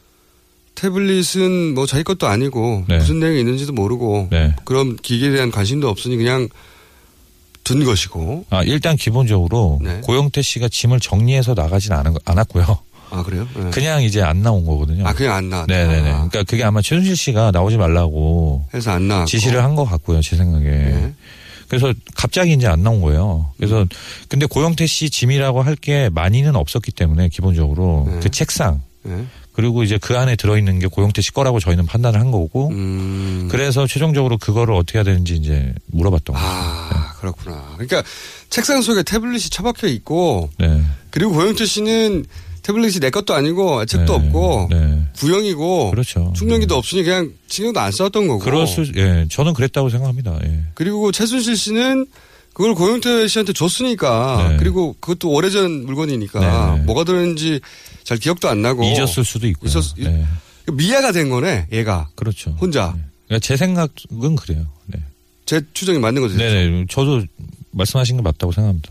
태블릿은 0.77 1.75
뭐 1.75 1.87
자기 1.87 2.05
것도 2.05 2.29
아니고 2.29 2.85
네. 2.87 2.99
무슨 2.99 3.19
내용이 3.19 3.41
있는지도 3.41 3.73
모르고 3.73 4.29
네. 4.31 4.55
그런 4.65 4.95
기계에 4.95 5.33
대한 5.33 5.51
관심도 5.51 5.89
없으니 5.89 6.17
그냥 6.17 6.49
둔 7.65 7.85
것이고 7.85 8.47
아, 8.51 8.63
일단 8.63 8.95
기본적으로 8.95 9.81
네. 9.83 10.01
고영태 10.05 10.41
씨가 10.41 10.69
짐을 10.69 11.01
정리해서 11.01 11.55
나가진 11.55 11.93
않은, 11.95 12.15
않았고요. 12.25 12.79
아 13.15 13.23
그래요? 13.23 13.47
네. 13.57 13.71
그냥 13.71 14.03
이제 14.03 14.23
안 14.23 14.43
나온 14.43 14.65
거거든요. 14.67 15.07
아 15.07 15.13
그냥 15.13 15.35
안 15.37 15.49
나왔다. 15.51 15.73
네네네. 15.73 16.03
그러니까 16.03 16.43
그게 16.45 16.65
아마 16.65 16.81
최순실 16.83 17.17
씨가 17.17 17.51
나오지 17.53 17.77
말라고 17.77 18.67
해서 18.75 18.91
안 18.93 19.09
나왔고 19.09 19.27
지시를 19.27 19.63
한 19.63 19.75
것 19.75 19.85
같고요, 19.85 20.21
제 20.23 20.37
생각에. 20.37 20.65
네. 20.65 21.13
그래서 21.69 21.93
갑자기 22.15 22.53
이제 22.53 22.67
안 22.69 22.83
나온 22.83 23.01
거예요. 23.01 23.51
그래서 23.57 23.83
음. 23.83 23.89
근데 24.29 24.47
고영태 24.47 24.87
씨 24.87 25.11
짐이라고 25.11 25.63
할 25.63 25.75
게 25.77 26.09
많이는 26.13 26.55
없었기 26.57 26.93
때문에 26.93 27.29
기본적으로 27.31 28.07
네. 28.09 28.21
그 28.23 28.31
책상 28.31 28.81
네. 29.03 29.25
그리고 29.53 29.83
이제 29.83 29.99
그 29.99 30.17
안에 30.17 30.35
들어있는 30.37 30.79
게 30.79 30.87
고영태 30.87 31.21
씨 31.23 31.33
거라고 31.33 31.59
저희는 31.61 31.87
판단을 31.87 32.21
한 32.21 32.31
거고 32.31 32.69
음. 32.71 33.49
그래서 33.51 33.87
최종적으로 33.87 34.39
그거를 34.39 34.75
어떻게 34.75 34.99
해야 34.99 35.05
되는지 35.05 35.35
이제 35.37 35.73
물어봤던 35.87 36.35
거죠. 36.35 36.47
아 36.47 37.15
그렇구나. 37.21 37.63
그러니까 37.75 38.03
책상 38.51 38.81
속에 38.83 39.03
태블릿이 39.03 39.51
처박혀 39.51 39.89
있고 39.89 40.51
네. 40.59 40.81
그리고 41.11 41.33
고영태 41.33 41.65
씨는 41.67 42.25
태블릿이 42.65 42.99
내 42.99 43.11
것도 43.11 43.35
아니고 43.35 43.85
책도 43.85 44.19
네. 44.19 44.27
없고 44.27 44.69
네. 44.71 45.07
구형이고 45.19 45.91
그렇죠. 45.91 46.33
충전기도 46.35 46.75
없으니 46.77 47.03
그냥 47.05 47.31
신경도 47.47 47.79
안 47.79 47.93
썼던 47.93 48.27
거고. 48.27 48.41
그럴 48.41 48.67
수, 48.67 48.91
예, 48.97 49.27
저는 49.31 49.53
그랬다고 49.53 49.91
생각합니다. 49.91 50.39
예. 50.45 50.63
그리고 50.75 51.13
최순실 51.13 51.57
씨는 51.57 52.07
그걸 52.55 52.75
고영태 52.75 53.29
씨한테 53.29 53.53
줬으니까 53.53 54.49
네. 54.49 54.57
그리고 54.57 54.95
그것도 55.01 55.31
오래전 55.31 55.85
물건이니까 55.85 56.41
네, 56.75 56.79
네. 56.79 56.85
뭐가 56.87 57.05
들었는지 57.05 57.61
잘 58.03 58.17
기억도 58.17 58.49
안 58.49 58.63
나고 58.63 58.83
잊었을 58.85 59.25
수도 59.25 59.47
있고요. 59.49 59.69
있었- 59.71 59.95
네. 59.99 60.25
미아가 60.73 61.13
된 61.13 61.29
거네 61.29 61.67
얘가 61.71 62.09
그렇죠. 62.15 62.57
혼자 62.59 62.95
그러니까 63.27 63.47
제 63.47 63.57
생각은 63.59 64.37
그래요. 64.37 64.65
네. 64.87 64.99
제 65.45 65.61
추정이 65.75 65.99
맞는 65.99 66.23
거죠. 66.23 66.39
네네. 66.39 66.87
저도 66.89 67.23
말씀하신 67.73 68.17
게 68.17 68.23
맞다고 68.23 68.53
생각합니다. 68.53 68.91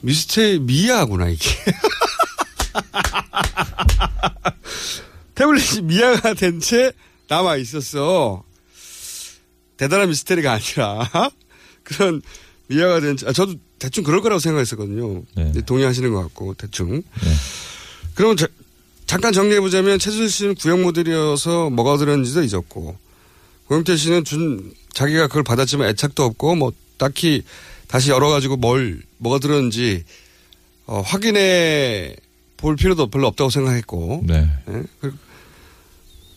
미스테 0.00 0.58
미아구나 0.58 1.28
이게. 1.28 1.48
태블릿이 5.34 5.82
미아가 5.82 6.34
된 6.34 6.60
채 6.60 6.92
남아 7.28 7.56
있었어. 7.56 8.44
대단한 9.76 10.08
미스테리가 10.10 10.52
아니라 10.52 11.10
그런 11.82 12.22
미아가 12.68 13.00
된 13.00 13.16
채. 13.16 13.26
아, 13.26 13.32
저도 13.32 13.54
대충 13.78 14.04
그럴 14.04 14.20
거라고 14.20 14.38
생각했었거든요. 14.38 15.22
네. 15.34 15.52
동의하시는 15.66 16.12
것 16.12 16.20
같고 16.22 16.54
대충. 16.54 17.02
그럼 18.14 18.36
자- 18.36 18.46
잠깐 19.06 19.32
정리해 19.32 19.60
보자면 19.60 19.98
최순실 19.98 20.30
씨는 20.30 20.54
구형 20.54 20.82
모델이어서 20.82 21.70
뭐가 21.70 21.96
들었는지도 21.96 22.42
잊었고 22.44 22.96
고영태 23.66 23.96
씨는 23.96 24.24
준 24.24 24.72
자기가 24.92 25.26
그걸 25.28 25.42
받았지만 25.42 25.88
애착도 25.88 26.22
없고 26.22 26.54
뭐 26.54 26.72
딱히 26.98 27.42
다시 27.88 28.10
열어가지고 28.10 28.56
뭘 28.56 29.02
뭐가 29.18 29.38
들었는지 29.38 30.04
어, 30.86 31.00
확인해 31.00 32.14
볼 32.62 32.76
필요도 32.76 33.08
별로 33.08 33.26
없다고 33.26 33.50
생각했고 33.50 34.22
네. 34.24 34.48
예? 34.68 34.82
그리고 35.00 35.16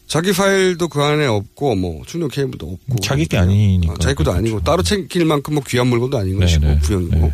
자기 0.07 0.33
파일도 0.33 0.87
그 0.87 1.01
안에 1.01 1.25
없고 1.25 1.75
뭐 1.75 2.01
충전 2.05 2.29
케이블도 2.29 2.65
없고 2.65 2.99
자기 3.01 3.25
게 3.25 3.37
아니니까. 3.37 3.93
어, 3.93 3.97
자기 3.97 4.15
것도 4.15 4.31
아니고 4.33 4.61
따로 4.63 4.83
챙길 4.83 5.23
만큼 5.25 5.53
뭐 5.55 5.63
귀한 5.67 5.87
물건도 5.87 6.17
아닌 6.17 6.37
네, 6.37 6.45
것이고 6.45 6.65
네. 6.65 6.79
네. 7.19 7.33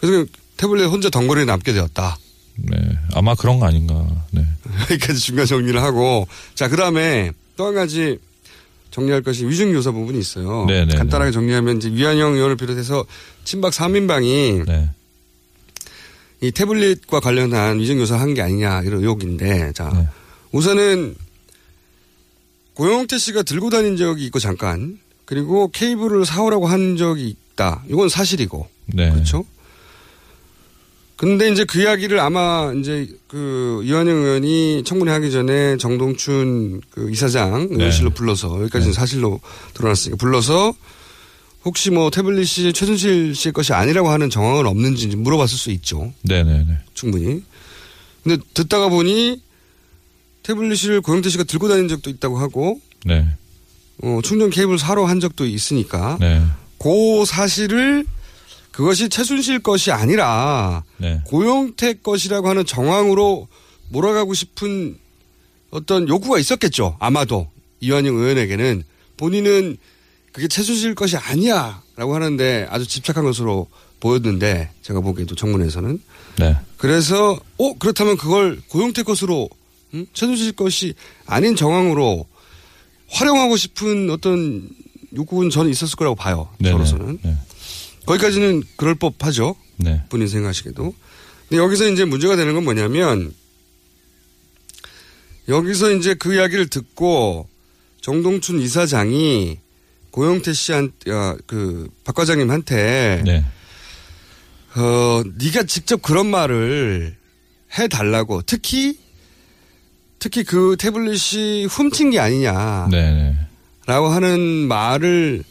그래서 0.00 0.26
태블릿 0.56 0.86
혼자 0.86 1.08
덩거리에 1.08 1.44
남게 1.44 1.72
되었다. 1.72 2.18
네. 2.56 2.76
아마 3.14 3.34
그런 3.34 3.58
거 3.58 3.66
아닌가. 3.66 4.06
네. 4.30 4.44
여기까지 4.90 5.18
중간 5.20 5.46
정리를 5.46 5.80
하고 5.82 6.26
자 6.54 6.68
그다음에 6.68 7.32
또 7.56 7.66
한 7.66 7.74
가지 7.74 8.18
정리할 8.90 9.22
것이 9.22 9.46
위중교사 9.46 9.90
부분이 9.90 10.18
있어요. 10.18 10.66
네네네. 10.66 10.96
간단하게 10.96 11.30
정리하면 11.30 11.78
이제 11.78 11.90
위안영 11.90 12.34
의원을 12.34 12.56
비롯해서 12.56 13.04
친박 13.44 13.72
3인방이 13.72 14.66
네. 14.66 14.90
이 16.42 16.50
태블릿과 16.50 17.20
관련한 17.20 17.78
위중교사 17.78 18.16
한 18.18 18.34
게 18.34 18.42
아니냐 18.42 18.82
이런 18.82 19.00
의혹인데 19.00 19.72
자 19.74 19.90
네. 19.94 20.08
우선은 20.52 21.14
고영태 22.74 23.18
씨가 23.18 23.42
들고 23.42 23.70
다닌 23.70 23.96
적이 23.96 24.24
있고 24.26 24.38
잠깐 24.38 24.98
그리고 25.24 25.68
케이블을 25.70 26.24
사오라고 26.26 26.66
한 26.66 26.96
적이 26.96 27.28
있다. 27.54 27.84
이건 27.88 28.08
사실이고 28.08 28.68
네. 28.86 29.10
그렇죠. 29.10 29.44
근데 31.16 31.48
이제 31.50 31.64
그 31.64 31.80
이야기를 31.80 32.18
아마 32.18 32.72
이제 32.76 33.08
그 33.28 33.80
이완영 33.84 34.16
의원이 34.16 34.82
청문회 34.84 35.12
하기 35.12 35.30
전에 35.30 35.76
정동춘 35.76 36.80
그 36.90 37.10
이사장 37.12 37.68
네. 37.70 37.76
의원실로 37.76 38.10
불러서 38.10 38.60
여기까지는 38.62 38.92
사실로 38.92 39.40
드러났으니까 39.74 40.16
불러서 40.16 40.74
혹시 41.64 41.90
뭐 41.90 42.10
태블릿이 42.10 42.72
최순실 42.72 43.34
씨의 43.34 43.52
것이 43.52 43.72
아니라고 43.72 44.10
하는 44.10 44.30
정황은 44.30 44.66
없는지 44.66 45.08
물어봤을 45.08 45.56
수 45.56 45.70
있죠. 45.72 46.12
네네네. 46.22 46.78
충분히. 46.94 47.42
근데 48.22 48.42
듣다가 48.54 48.88
보니 48.88 49.40
태블릿을 50.42 51.00
고영태 51.02 51.28
씨가 51.28 51.44
들고 51.44 51.68
다닌 51.68 51.88
적도 51.88 52.10
있다고 52.10 52.38
하고 52.38 52.80
네. 53.04 53.26
어, 54.02 54.20
충전 54.22 54.50
케이블 54.50 54.78
사러 54.78 55.04
한 55.04 55.20
적도 55.20 55.46
있으니까 55.46 56.18
네. 56.20 56.42
그 56.78 57.24
사실을 57.26 58.04
그것이 58.72 59.08
최순실 59.08 59.60
것이 59.60 59.92
아니라 59.92 60.82
네. 60.96 61.20
고영태 61.26 61.94
것이라고 62.02 62.48
하는 62.48 62.64
정황으로 62.64 63.46
몰아가고 63.90 64.34
싶은 64.34 64.98
어떤 65.70 66.08
요구가 66.08 66.38
있었겠죠. 66.38 66.96
아마도 66.98 67.48
이완영 67.80 68.16
의원에게는 68.16 68.84
본인은 69.16 69.76
그게 70.32 70.48
최순실 70.48 70.94
것이 70.94 71.16
아니야라고 71.16 72.14
하는데 72.14 72.66
아주 72.70 72.86
집착한 72.86 73.24
것으로 73.24 73.68
보였는데 74.00 74.70
제가 74.82 75.00
보기에도 75.00 75.34
청문회에서는 75.34 76.00
네. 76.38 76.56
그래서 76.76 77.38
어 77.58 77.74
그렇다면 77.78 78.16
그걸 78.16 78.60
고영태 78.68 79.02
것으로 79.02 79.48
음? 79.94 80.06
최순실 80.12 80.52
것이 80.52 80.94
아닌 81.26 81.54
정황으로 81.54 82.26
활용하고 83.08 83.56
싶은 83.56 84.10
어떤 84.10 84.68
욕구는 85.14 85.50
저는 85.50 85.70
있었을 85.70 85.96
거라고 85.96 86.16
봐요. 86.16 86.48
네네. 86.58 86.72
저로서는 86.72 87.18
네. 87.22 87.36
거기까지는 88.06 88.62
그럴 88.76 88.94
법하죠. 88.94 89.54
네. 89.76 90.02
본인 90.08 90.26
생각하시기도. 90.26 90.94
근데 91.48 91.62
여기서 91.62 91.88
이제 91.88 92.04
문제가 92.04 92.36
되는 92.36 92.54
건 92.54 92.64
뭐냐면 92.64 93.34
여기서 95.48 95.92
이제 95.92 96.14
그 96.14 96.34
이야기를 96.34 96.68
듣고 96.68 97.46
정동춘 98.00 98.60
이사장이 98.60 99.58
고영태 100.12 100.52
씨한 100.52 100.92
야, 101.08 101.34
그박 101.46 102.14
과장님한테 102.14 103.22
네. 103.24 103.44
어 104.76 105.22
네가 105.36 105.64
직접 105.64 106.00
그런 106.02 106.26
말을 106.26 107.16
해 107.78 107.88
달라고 107.88 108.42
특히 108.42 108.98
특히 110.18 110.44
그 110.44 110.76
태블릿이 110.78 111.64
훔친 111.64 112.10
게 112.10 112.20
아니냐라고 112.20 112.90
네. 112.90 113.34
하는 113.86 114.40
말을 114.68 115.42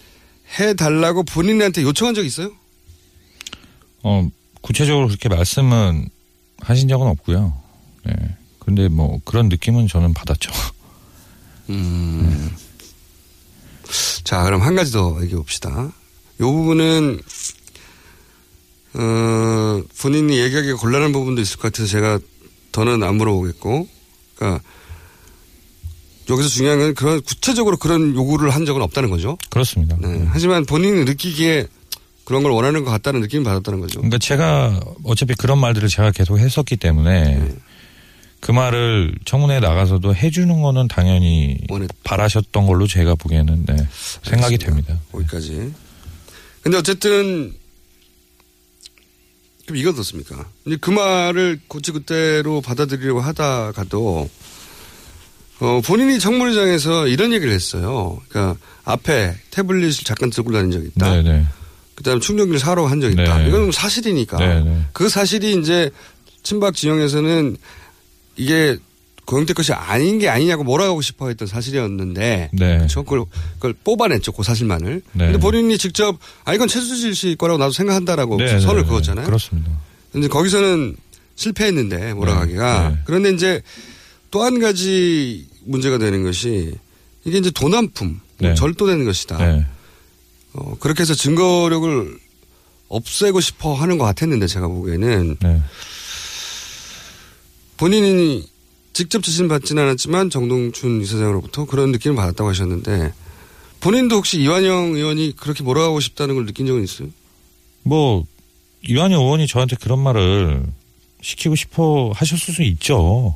해 0.60 0.74
달라고 0.76 1.24
본인한테 1.24 1.82
요청한 1.82 2.14
적 2.14 2.26
있어요? 2.26 2.52
어, 4.04 4.28
구체적으로 4.62 5.08
그렇게 5.08 5.28
말씀은 5.28 6.08
하신 6.60 6.88
적은 6.88 7.08
없고요. 7.08 7.54
네. 8.06 8.14
근데 8.60 8.88
뭐 8.88 9.20
그런 9.26 9.50
느낌은 9.50 9.88
저는 9.88 10.14
받았죠. 10.14 10.52
음. 11.70 12.56
자, 14.24 14.44
그럼 14.44 14.62
한 14.62 14.76
가지 14.76 14.92
더 14.92 15.18
얘기해 15.22 15.36
봅시다. 15.36 15.92
요 16.40 16.52
부분은, 16.52 17.20
어, 18.94 19.82
본인이 20.00 20.40
얘기하기가 20.40 20.78
곤란한 20.78 21.12
부분도 21.12 21.42
있을 21.42 21.58
것 21.58 21.72
같아서 21.72 21.88
제가 21.88 22.20
더는 22.72 23.04
안 23.04 23.16
물어보겠고, 23.16 23.88
그러니까 24.36 24.64
여기서 26.30 26.50
중요한 26.50 26.80
건 26.80 26.94
그런 26.94 27.22
구체적으로 27.22 27.78
그런 27.78 28.16
요구를 28.16 28.50
한 28.52 28.66
적은 28.66 28.82
없다는 28.82 29.10
거죠. 29.10 29.38
그렇습니다. 29.50 29.98
네. 30.00 30.26
하지만 30.30 30.66
본인이 30.66 31.04
느끼기에 31.04 31.68
그런 32.24 32.44
걸 32.44 32.52
원하는 32.52 32.86
것 32.86 32.92
같다는 32.92 33.22
느낌을 33.22 33.44
받았다는 33.44 33.82
거죠. 33.82 34.00
그러니까 34.00 34.18
제가 34.18 34.80
어차피 35.04 35.36
그런 35.36 35.60
말들을 35.60 35.90
제가 35.90 36.12
계속 36.12 36.38
했었기 36.38 36.78
때문에 36.78 37.24
네. 37.40 37.56
그 38.42 38.52
말을 38.52 39.16
청문회에 39.24 39.60
나가서도 39.60 40.16
해주는 40.16 40.62
거는 40.62 40.88
당연히 40.88 41.58
바라셨던 42.04 42.66
걸로 42.66 42.88
제가 42.88 43.16
보기에는 43.16 43.66
네, 43.68 43.88
생각이 44.24 44.58
됩니다. 44.58 45.00
거기까지. 45.12 45.72
근데 46.62 46.78
어쨌든 46.78 47.54
그럼 49.66 49.78
이건 49.78 49.94
어떻습니까? 49.94 50.46
그 50.82 50.90
말을 50.90 51.60
고치 51.68 51.92
그대로 51.92 52.62
받아들이려고 52.62 53.22
하다가도 53.22 54.30
어, 55.60 55.82
본인이 55.86 56.20
청문회장에서 56.20 57.08
이런 57.08 57.34
얘기를 57.34 57.54
했어요. 57.54 58.20
그러니까 58.28 58.58
앞에 58.84 59.36
태블릿을 59.52 60.04
잠깐 60.04 60.32
들고 60.32 60.52
다닌 60.52 60.72
적이 60.72 60.88
있다. 60.96 61.12
네네. 61.12 61.46
그다음에 61.94 62.20
충전기를 62.20 62.60
사러 62.60 62.88
한 62.88 63.00
적이 63.00 63.22
있다. 63.22 63.38
네. 63.38 63.48
이건 63.48 63.72
사실이니까. 63.72 64.38
네네. 64.38 64.86
그 64.94 65.08
사실이 65.08 65.60
이제 65.60 65.92
친박 66.42 66.76
지형에서는 66.76 67.58
이게 68.42 68.78
고영태 69.26 69.54
것이 69.54 69.72
아닌 69.72 70.18
게 70.20 70.28
아니냐고 70.30 70.64
몰아가고 70.64 71.02
싶어 71.02 71.28
했던 71.28 71.48
사실이었는데. 71.48 72.50
네. 72.54 72.78
그렇죠? 72.78 73.04
그걸, 73.04 73.26
그걸 73.56 73.74
뽑아냈죠. 73.84 74.32
그 74.32 74.44
사실만을. 74.44 75.02
네. 75.14 75.26
근데 75.26 75.38
본인이 75.40 75.78
직접 75.78 76.18
아, 76.44 76.54
이건 76.54 76.68
최수실 76.68 77.16
씨 77.16 77.36
거라고 77.38 77.60
나도 77.60 77.72
생각한다라고 77.72 78.38
네, 78.38 78.60
선을 78.60 78.82
네, 78.84 78.88
그었잖아요. 78.90 79.26
그렇습니다. 79.26 79.70
근데 80.12 80.28
거기서는 80.28 80.98
실패했는데 81.36 82.14
몰아가기가. 82.14 82.90
네. 82.90 82.98
그런데 83.06 83.30
이제 83.32 83.62
또 84.32 84.44
한 84.44 84.60
가지 84.60 85.46
문제가 85.66 85.98
되는 85.98 86.24
것이 86.24 86.74
이게 87.26 87.38
이제 87.38 87.52
도난품, 87.52 88.20
네. 88.40 88.56
절도되는 88.56 89.06
것이다. 89.06 89.38
네. 89.38 89.66
어, 90.54 90.76
그렇게 90.80 91.02
해서 91.02 91.14
증거력을 91.14 92.18
없애고 92.90 93.40
싶어 93.40 93.74
하는 93.76 93.98
것 93.98 94.06
같았는데 94.06 94.48
제가 94.48 94.68
보기에는 94.68 95.38
네. 95.42 95.62
본인이 97.82 98.48
직접 98.94 99.24
지시는 99.24 99.50
받지는 99.50 99.82
않았지만 99.82 100.30
정동춘 100.30 101.02
이사장으로부터 101.02 101.66
그런 101.66 101.92
느낌을 101.92 102.16
받았다고 102.16 102.48
하셨는데 102.48 103.12
본인도 103.80 104.18
혹시 104.18 104.40
이완영 104.40 104.94
의원이 104.94 105.34
그렇게 105.36 105.64
몰아가고 105.64 106.00
싶다는 106.00 106.36
걸 106.36 106.46
느낀 106.46 106.68
적은 106.68 106.84
있어요? 106.84 107.08
뭐 107.82 108.24
이완영 108.88 109.22
의원이 109.24 109.48
저한테 109.48 109.78
그런 109.78 109.98
말을 109.98 110.64
시키고 111.24 111.56
싶어 111.56 112.12
하셨을 112.14 112.54
수 112.54 112.62
있죠. 112.62 113.36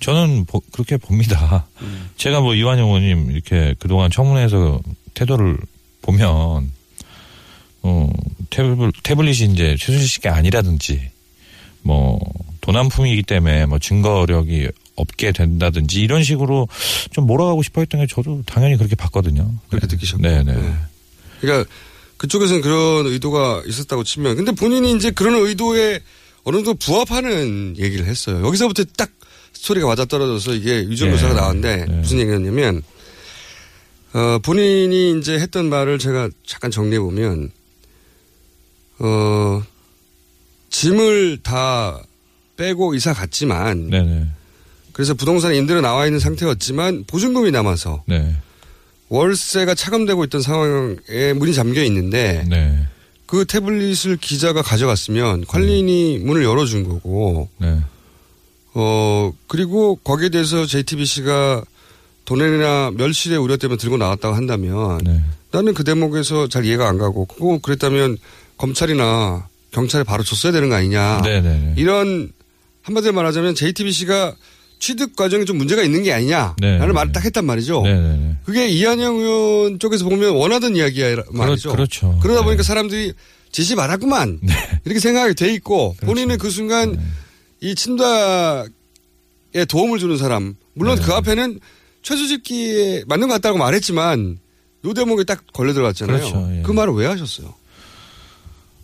저는 0.00 0.44
보- 0.44 0.60
그렇게 0.72 0.98
봅니다. 0.98 1.66
제가 2.18 2.42
뭐 2.42 2.54
이완영 2.54 2.86
의원님 2.86 3.30
이렇게 3.30 3.74
그동안 3.78 4.10
청문회에서 4.10 4.78
태도를 5.14 5.56
보면 6.02 6.70
어 7.80 8.10
태블 8.50 8.92
태블릿이 9.02 9.44
이제 9.54 9.74
최순실 9.78 10.06
씨가 10.06 10.34
아니라든지 10.36 11.00
뭐 11.80 12.18
도난품이기 12.60 13.22
때문에 13.22 13.66
뭐 13.66 13.78
증거력이 13.78 14.68
없게 14.96 15.32
된다든지 15.32 16.00
이런 16.00 16.22
식으로 16.22 16.68
좀 17.10 17.26
몰아가고 17.26 17.62
싶어 17.62 17.80
했던 17.80 18.00
게 18.00 18.06
저도 18.06 18.42
당연히 18.46 18.76
그렇게 18.76 18.94
봤거든요. 18.94 19.50
그렇게 19.68 19.86
느끼셨고. 19.86 20.22
네네. 20.22 20.74
그러니까 21.40 21.70
그쪽에서는 22.18 22.60
그런 22.60 23.06
의도가 23.06 23.62
있었다고 23.66 24.04
치면 24.04 24.36
근데 24.36 24.52
본인이 24.52 24.92
이제 24.92 25.10
그런 25.10 25.34
의도에 25.34 26.00
어느 26.44 26.56
정도 26.56 26.74
부합하는 26.74 27.76
얘기를 27.78 28.06
했어요. 28.06 28.44
여기서부터 28.46 28.84
딱 28.96 29.10
소리가 29.52 29.86
맞아떨어져서 29.86 30.54
이게 30.54 30.84
유전조사가 30.84 31.34
네. 31.34 31.40
나왔는데 31.40 31.86
무슨 31.86 32.18
얘기였냐면 32.20 32.82
어, 34.12 34.38
본인이 34.42 35.18
이제 35.18 35.38
했던 35.38 35.68
말을 35.68 35.98
제가 35.98 36.28
잠깐 36.46 36.70
정리해 36.70 37.00
보면 37.00 37.50
어, 38.98 39.62
짐을 40.70 41.38
다 41.42 42.02
빼고 42.60 42.94
이사 42.94 43.14
갔지만 43.14 43.88
네네. 43.88 44.26
그래서 44.92 45.14
부동산 45.14 45.54
임대로 45.54 45.80
나와 45.80 46.04
있는 46.04 46.20
상태였지만 46.20 47.04
보증금이 47.06 47.50
남아서 47.50 48.02
네. 48.06 48.36
월세가 49.08 49.74
차감되고 49.74 50.24
있던 50.24 50.42
상황에 50.42 51.32
문이 51.34 51.54
잠겨 51.54 51.82
있는데 51.84 52.44
네. 52.48 52.86
그 53.24 53.46
태블릿을 53.46 54.18
기자가 54.20 54.60
가져갔으면 54.60 55.46
관리인이 55.46 56.18
문을 56.18 56.44
열어준 56.44 56.86
거고 56.86 57.48
네. 57.56 57.80
어 58.74 59.32
그리고 59.46 59.96
거기에 59.96 60.28
대해서 60.28 60.66
JTBC가 60.66 61.64
돈이나 62.26 62.92
멸실의 62.94 63.38
우려 63.38 63.56
때문에 63.56 63.78
들고 63.78 63.96
나왔다고 63.96 64.34
한다면 64.34 64.98
네. 65.02 65.24
나는 65.50 65.72
그 65.72 65.82
대목에서 65.82 66.48
잘 66.48 66.66
이해가 66.66 66.86
안 66.88 66.98
가고 66.98 67.24
그거 67.24 67.58
그랬다면 67.62 68.18
검찰이나 68.58 69.48
경찰에 69.70 70.04
바로 70.04 70.22
줬어야 70.22 70.52
되는 70.52 70.68
거 70.68 70.74
아니냐 70.74 71.22
네네. 71.22 71.74
이런 71.78 72.30
한마디로 72.90 73.12
말하자면 73.12 73.54
JTBC가 73.54 74.34
취득 74.78 75.14
과정에 75.14 75.44
좀 75.44 75.58
문제가 75.58 75.82
있는 75.82 76.02
게 76.02 76.12
아니냐라는 76.12 76.54
네. 76.60 76.78
말을 76.86 77.12
딱 77.12 77.24
했단 77.24 77.44
말이죠. 77.44 77.82
네네네. 77.82 78.36
그게 78.44 78.68
이한영 78.68 79.16
의원 79.16 79.78
쪽에서 79.78 80.04
보면 80.04 80.34
원하던 80.34 80.74
이야기야 80.76 81.16
말이죠. 81.32 81.72
그렇 81.72 81.86
죠. 81.86 82.18
그러다 82.22 82.42
보니까 82.42 82.62
사람들이 82.62 83.12
지시 83.52 83.74
받았구만 83.74 84.40
이렇게 84.84 85.00
생각이 85.00 85.34
돼 85.34 85.52
있고 85.54 85.96
본인은 86.02 86.38
그 86.38 86.50
순간 86.50 86.98
이 87.60 87.74
친박에 87.74 88.68
도움을 89.68 89.98
주는 89.98 90.16
사람 90.16 90.54
물론 90.74 90.98
그 91.00 91.12
앞에는 91.12 91.60
최수집기에 92.02 93.04
맞는 93.06 93.28
것 93.28 93.34
같다고 93.34 93.58
말했지만 93.58 94.38
요 94.86 94.94
대목에 94.94 95.24
딱 95.24 95.44
걸려 95.52 95.74
들어갔잖아요. 95.74 96.16
그렇죠, 96.16 96.48
예. 96.56 96.62
그 96.62 96.72
말을 96.72 96.94
왜 96.94 97.06
하셨어요? 97.06 97.52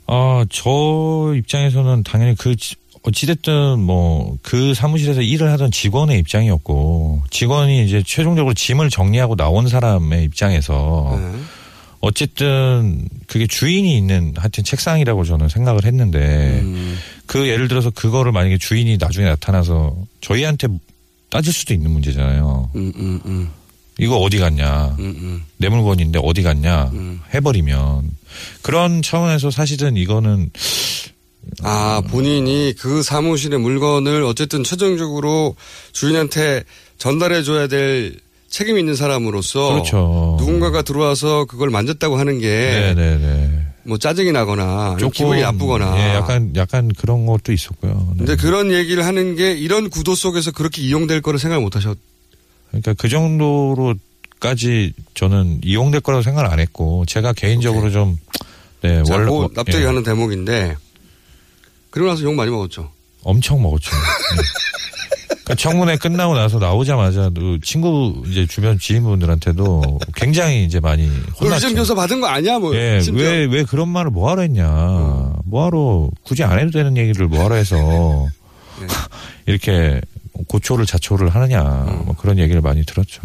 아, 0.09 0.45
저 0.51 1.33
입장에서는 1.35 2.03
당연히 2.03 2.37
그, 2.37 2.55
지- 2.55 2.77
어찌됐든 3.07 3.79
뭐, 3.79 4.37
그 4.42 4.75
사무실에서 4.75 5.23
일을 5.23 5.53
하던 5.53 5.71
직원의 5.71 6.19
입장이었고, 6.19 7.23
직원이 7.31 7.85
이제 7.85 8.03
최종적으로 8.05 8.53
짐을 8.53 8.90
정리하고 8.90 9.37
나온 9.37 9.69
사람의 9.69 10.25
입장에서, 10.25 11.16
네. 11.16 11.40
어쨌든 12.01 13.09
그게 13.27 13.47
주인이 13.47 13.97
있는 13.97 14.35
하여튼 14.37 14.64
책상이라고 14.64 15.25
저는 15.25 15.49
생각을 15.49 15.85
했는데, 15.85 16.61
음. 16.62 16.99
그 17.27 17.49
예를 17.49 17.69
들어서 17.69 17.90
그거를 17.90 18.33
만약에 18.33 18.59
주인이 18.59 18.97
나중에 18.99 19.29
나타나서 19.29 19.97
저희한테 20.21 20.66
따질 21.31 21.53
수도 21.53 21.75
있는 21.75 21.92
문제잖아요. 21.92 22.71
음, 22.75 22.92
음, 22.97 23.21
음, 23.25 23.51
이거 23.99 24.16
어디 24.19 24.38
갔냐. 24.38 24.97
음, 24.99 25.05
음. 25.19 25.45
내 25.59 25.69
물건인데 25.69 26.21
어디 26.23 26.42
갔냐. 26.42 26.90
음. 26.92 27.21
해버리면. 27.33 28.11
그런 28.62 29.01
차원에서 29.01 29.51
사실은 29.51 29.97
이거는 29.97 30.51
아, 31.62 32.02
본인이 32.09 32.74
그 32.78 33.02
사무실의 33.02 33.59
물건을 33.59 34.22
어쨌든 34.24 34.64
최종적으로 34.64 35.56
주인한테 35.92 36.64
전달해 36.98 37.42
줘야 37.42 37.66
될 37.66 38.16
책임 38.48 38.78
있는 38.78 38.94
사람으로서 38.94 39.72
그렇죠. 39.72 40.37
누군가가 40.38 40.82
들어와서 40.82 41.44
그걸 41.44 41.70
만졌다고 41.70 42.16
하는 42.16 42.38
게 42.38 42.94
네네네. 42.94 43.66
뭐 43.85 43.98
짜증이 43.98 44.32
나거나 44.32 44.92
아니면 44.92 45.11
기분이 45.11 45.42
나쁘거나 45.42 45.96
예, 45.98 46.14
약간 46.14 46.52
약간 46.56 46.90
그런 46.96 47.26
것도 47.26 47.52
있었고요. 47.52 48.14
네. 48.16 48.24
근데 48.24 48.37
그런 48.37 48.72
얘기를 48.72 49.04
하는 49.04 49.37
게 49.37 49.52
이런 49.52 49.90
구도 49.90 50.14
속에서 50.14 50.50
그렇게 50.50 50.82
이용될 50.82 51.22
거를 51.22 51.38
생각 51.38 51.61
못 51.61 51.76
하셨 51.76 51.96
그러니까 52.68 52.94
그 52.94 53.09
정도로까지 53.09 54.92
저는 55.14 55.61
이용될 55.62 56.00
거라고 56.00 56.22
생각을 56.22 56.50
안 56.50 56.59
했고 56.59 57.04
제가 57.06 57.32
개인적으로 57.32 57.90
좀 57.90 58.18
네, 58.82 59.02
자, 59.04 59.14
원래 59.14 59.30
그 59.30 59.48
납득이 59.54 59.78
예, 59.78 59.85
가는 59.85 60.02
대목인데 60.02 60.76
그러고 61.96 62.11
나서 62.11 62.24
욕 62.24 62.35
많이 62.35 62.50
먹었죠. 62.50 62.90
엄청 63.22 63.62
먹었죠. 63.62 63.90
네. 63.90 64.42
그러니까 65.28 65.54
청문회 65.54 65.96
끝나고 65.96 66.35
나서 66.35 66.59
나오자마자 66.59 67.30
또 67.30 67.59
친구 67.61 68.22
이제 68.26 68.46
주변 68.46 68.78
지인분들한테도 68.78 70.00
굉장히 70.14 70.66
이제 70.66 70.78
많이 70.78 71.06
너 71.06 71.46
혼났죠. 71.46 71.68
위정교사 71.68 71.94
받은 71.94 72.20
거 72.20 72.26
아니야? 72.26 72.59
뭐 72.59 72.76
예. 72.76 72.98
어. 72.98 73.12
왜, 73.14 73.46
왜 73.46 73.64
그런 73.64 73.88
말을 73.88 74.11
뭐하러 74.11 74.42
했냐. 74.42 75.37
뭐하러, 75.46 76.11
굳이 76.22 76.44
안 76.44 76.59
해도 76.59 76.70
되는 76.70 76.98
얘기를 76.98 77.28
뭐하러 77.28 77.54
해서, 77.54 77.76
네. 78.78 78.87
이렇게 79.46 80.02
고초를 80.48 80.85
자초를 80.85 81.30
하느냐. 81.30 81.62
어. 81.62 82.02
뭐 82.04 82.14
그런 82.14 82.38
얘기를 82.38 82.61
많이 82.61 82.85
들었죠. 82.85 83.22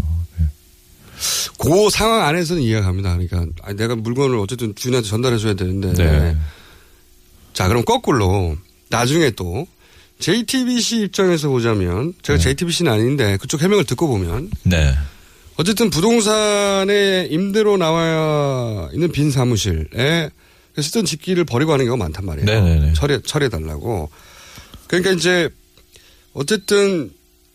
그 1.60 1.90
상황 1.90 2.26
안에서는 2.26 2.62
이해가 2.62 2.84
갑니다. 2.84 3.18
그러니까 3.18 3.74
내가 3.74 3.98
물건을 3.98 4.38
어쨌든 4.38 4.74
주인한테 4.76 5.10
전달해줘야 5.10 5.56
되는데. 5.56 5.92
네. 5.92 6.38
자, 7.62 7.68
그럼 7.68 7.86
거꾸로 7.86 8.58
나중에 8.90 9.30
또 9.30 9.68
JTBC 10.18 11.02
입장에서 11.02 11.50
보자면 11.50 12.16
제가 12.24 12.40
JTBC는 12.40 12.92
아닌데 12.92 13.38
그쪽 13.38 13.62
해명을 13.62 13.84
듣고 13.84 14.08
보면 14.08 14.50
네. 14.64 14.92
어쨌든 15.58 15.92
부동산에 15.92 17.28
임대로 17.30 17.78
나와 17.78 18.90
있는 18.94 19.12
빈 19.12 19.30
사무실에 19.30 20.32
쓰던 20.76 21.06
집기를 21.06 21.46
버리고 21.46 21.74
하는 21.74 21.86
경우가 21.86 22.04
많단 22.04 22.26
말이에요. 22.26 22.46
네네네. 22.48 22.94
처리, 22.94 23.22
처리해 23.22 23.50
달라고. 23.50 24.10
그러니까 24.88 25.12
이제 25.12 25.48
어쨌든 26.34 27.12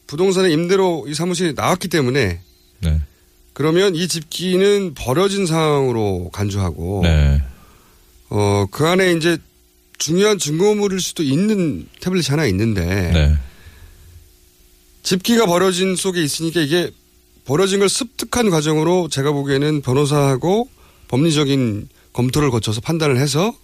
부동산에 0.07 0.53
임대로 0.53 1.07
이 1.09 1.15
사무실이 1.15 1.55
나왔기 1.55 1.89
때문에 1.89 2.39
네. 2.79 3.01
그러면 3.55 3.97
이 3.97 4.07
집기는 4.07 4.95
버려진 4.95 5.47
상황으로 5.47 6.31
간주하고 6.33 7.01
네. 7.03 7.43
어, 8.31 8.67
그 8.71 8.87
안에 8.87 9.11
이제 9.15 9.39
중요한 9.99 10.39
증거물일 10.39 11.01
수도 11.01 11.23
있는 11.23 11.89
태블릿이 12.01 12.31
하나 12.31 12.47
있는데 12.47 12.85
네. 12.85 13.37
집기가 15.03 15.47
버려진 15.47 15.97
속에 15.97 16.23
있으니까 16.23 16.61
이게 16.61 16.91
버려진 17.45 17.79
걸 17.79 17.89
습득한 17.89 18.51
과정으로 18.51 19.09
제가 19.09 19.33
보기에는 19.33 19.83
변호사하고 19.83 20.69
법리적인 21.09 21.89
검토를 22.13 22.51
거쳐서 22.51 22.81
판단을 22.81 23.19
해서 23.19 23.57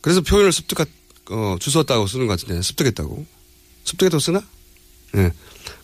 그래서 0.00 0.20
표현을 0.22 0.52
습득, 0.52 0.80
어, 1.30 1.56
주웠다고 1.60 2.06
쓰는 2.06 2.26
것 2.26 2.40
같은데 2.40 2.62
습득했다고. 2.62 3.24
습득했다고 3.84 4.20
쓰나? 4.20 4.42
예. 5.16 5.32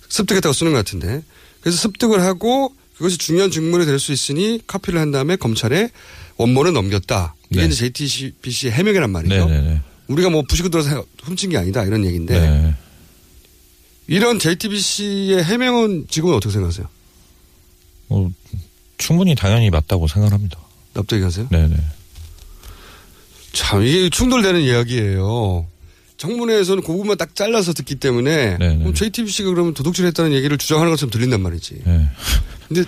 습득했다고 0.09 0.53
쓰는 0.53 0.73
것 0.73 0.79
같은데. 0.79 1.23
그래서 1.61 1.77
습득을 1.79 2.23
하고 2.23 2.75
그것이 2.97 3.19
중요한 3.19 3.51
증물이 3.51 3.85
될 3.87 3.99
수 3.99 4.13
있으니 4.13 4.61
카피를 4.67 4.99
한 4.99 5.13
다음에 5.13 5.37
검찰에 5.37 5.91
원본을 6.39 6.73
넘겼다. 6.73 7.35
이게 7.51 7.61
네. 7.61 7.67
이제 7.67 7.91
JTBC의 7.93 8.73
해명이란 8.73 9.11
말이죠. 9.11 9.47
네네네. 9.47 9.81
우리가 10.09 10.31
뭐 10.31 10.43
부시고 10.43 10.71
들어서 10.71 11.05
훔친 11.23 11.51
게 11.51 11.59
아니다 11.59 11.85
이런 11.85 12.05
얘기인데 12.05 12.39
네. 12.41 12.75
이런 14.07 14.39
JTBC의 14.39 15.45
해명은 15.45 16.07
지금은 16.09 16.35
어떻게 16.35 16.53
생각하세요? 16.53 16.89
뭐, 18.09 18.31
충분히 18.97 19.35
당연히 19.35 19.69
맞다고 19.69 20.09
생각합니다. 20.09 20.59
납득이 20.95 21.21
가세요? 21.21 21.47
네네. 21.51 21.77
참 23.53 23.85
이게 23.85 24.09
충돌되는 24.09 24.61
이야기예요. 24.63 25.67
청문회에서는 26.17 26.83
그 26.83 26.89
부분만 26.89 27.17
딱 27.17 27.35
잘라서 27.35 27.73
듣기 27.73 27.97
때문에 27.97 28.59
네네. 28.59 28.79
그럼 28.79 28.95
JTBC가 28.95 29.51
그러면 29.51 29.75
도둑질했다는 29.75 30.33
얘기를 30.33 30.57
주장하는 30.59 30.91
것처럼 30.91 31.11
들린단 31.11 31.41
말이지. 31.41 31.83
네. 31.85 32.09
근데 32.67 32.85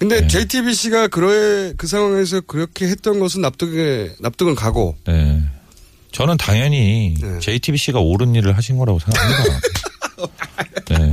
근데 0.00 0.26
JTBC가 0.26 1.06
그래 1.08 1.72
그 1.76 1.86
상황에서 1.86 2.40
그렇게 2.40 2.86
했던 2.88 3.20
것은 3.20 3.42
납득에 3.42 4.10
납득은 4.20 4.54
가고 4.56 4.96
네. 5.06 5.40
저는 6.10 6.36
당연히 6.38 7.14
네. 7.20 7.38
JTBC가 7.38 8.00
옳은 8.00 8.34
일을 8.34 8.56
하신 8.56 8.76
거라고 8.78 8.98
생각합니다. 8.98 9.60
네. 10.90 11.12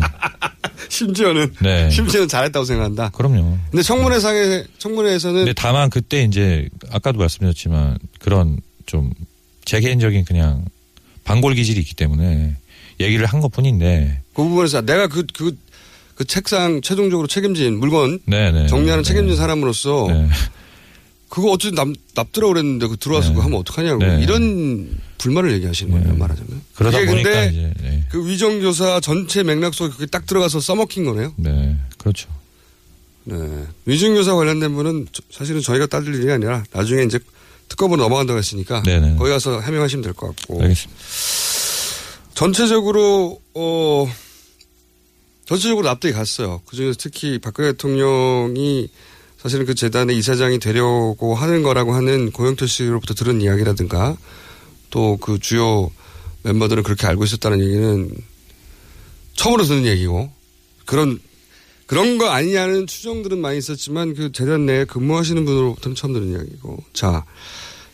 심지어는 0.90 1.54
네. 1.62 1.90
심지어는 1.92 2.28
잘했다고 2.28 2.66
생각한다. 2.66 3.10
그럼요. 3.10 3.58
근데 3.70 3.84
청문회상에 3.84 4.64
청문회에서는 4.80 5.36
근데 5.46 5.54
다만 5.54 5.90
그때 5.90 6.24
이제 6.24 6.68
아까도 6.90 7.20
말씀드렸지만 7.20 8.00
그런 8.20 8.60
좀 8.88 9.12
제 9.68 9.82
개인적인 9.82 10.24
그냥 10.24 10.64
반골 11.26 11.54
기질이 11.56 11.78
있기 11.82 11.94
때문에 11.94 12.56
얘기를 13.02 13.26
한 13.26 13.42
것 13.42 13.52
뿐인데. 13.52 14.22
그 14.34 14.44
부분에서 14.44 14.80
내가 14.80 15.08
그 15.08 15.26
그 15.38 15.58
그 16.18 16.26
책상 16.26 16.82
최종적으로 16.82 17.28
책임진 17.28 17.78
물건 17.80 18.20
네네. 18.26 18.68
정리하는 18.68 19.04
책임진 19.04 19.38
사람으로서 19.38 20.08
네. 20.10 20.28
그거 21.30 21.52
어쨌든 21.52 21.76
남, 21.76 21.94
납들어 22.16 22.48
그랬는데 22.48 22.88
그 22.88 22.98
들어와서 22.98 23.30
그거 23.30 23.44
하면 23.44 23.60
어떡하냐고 23.60 24.00
네. 24.04 24.24
이런 24.24 24.90
불만을 25.20 25.52
얘기하시는 25.54 25.92
거예요 25.92 26.16
말하자면. 26.18 26.62
그러다 26.76 27.00
이게 27.00 27.12
보니까 27.12 27.30
근데 27.30 27.50
이제 27.52 27.74
네. 27.84 28.04
그 28.10 28.28
위정교사 28.28 29.00
전체 29.02 29.44
맥락 29.44 29.74
속에 29.76 29.92
그게 29.94 30.06
딱 30.08 30.26
들어가서 30.26 30.60
써먹힌 30.60 31.06
거네요. 31.06 31.34
네. 31.36 31.76
그렇죠. 32.00 32.30
네. 33.26 33.36
위정교사 33.86 34.34
관련된 34.36 34.74
분은 34.74 35.08
저- 35.12 35.22
사실은 35.32 35.62
저희가 35.62 35.86
따질 35.86 36.16
일이 36.16 36.32
아니라 36.32 36.64
나중에 36.72 37.04
이제 37.04 37.20
특검으로 37.70 38.02
넘어간다고 38.02 38.40
했으니까 38.40 38.82
네네. 38.84 39.18
거기 39.18 39.30
가서 39.30 39.60
해명하시면 39.62 40.02
될 40.02 40.14
것 40.14 40.36
같고. 40.36 40.62
알겠습니다. 40.64 41.00
전체적으로 42.34 43.40
어 43.54 44.08
전체적으로 45.48 45.88
납득이 45.88 46.14
갔어요. 46.14 46.62
그중에서 46.66 46.98
특히 47.00 47.40
박근혜 47.40 47.72
대통령이 47.72 48.90
사실은 49.38 49.66
그 49.66 49.76
재단의 49.76 50.18
이사장이 50.18 50.60
되려고 50.60 51.36
하는 51.36 51.64
거라고 51.64 51.94
하는 51.94 52.32
고영태 52.32 52.68
씨로부터 52.68 53.14
들은 53.14 53.42
이야기라든가 53.42 54.18
또 54.90 55.18
그 55.22 55.40
주요 55.40 55.92
멤버들은 56.44 56.84
그렇게 56.84 57.08
알고 57.08 57.24
있었다는 57.24 57.62
얘기는 57.62 58.10
처음으로 59.36 59.64
듣는 59.66 59.86
얘기고 59.86 60.32
그런 60.86 61.20
그런 61.86 62.18
거 62.18 62.30
아니냐는 62.30 62.88
추정들은 62.88 63.40
많이 63.40 63.58
있었지만 63.58 64.16
그 64.16 64.32
재단 64.32 64.66
내에 64.66 64.84
근무하시는 64.86 65.46
분으로부터는 65.46 65.96
처음 65.96 66.14
듣는 66.14 66.34
이야기고 66.34 66.84
자 66.94 67.26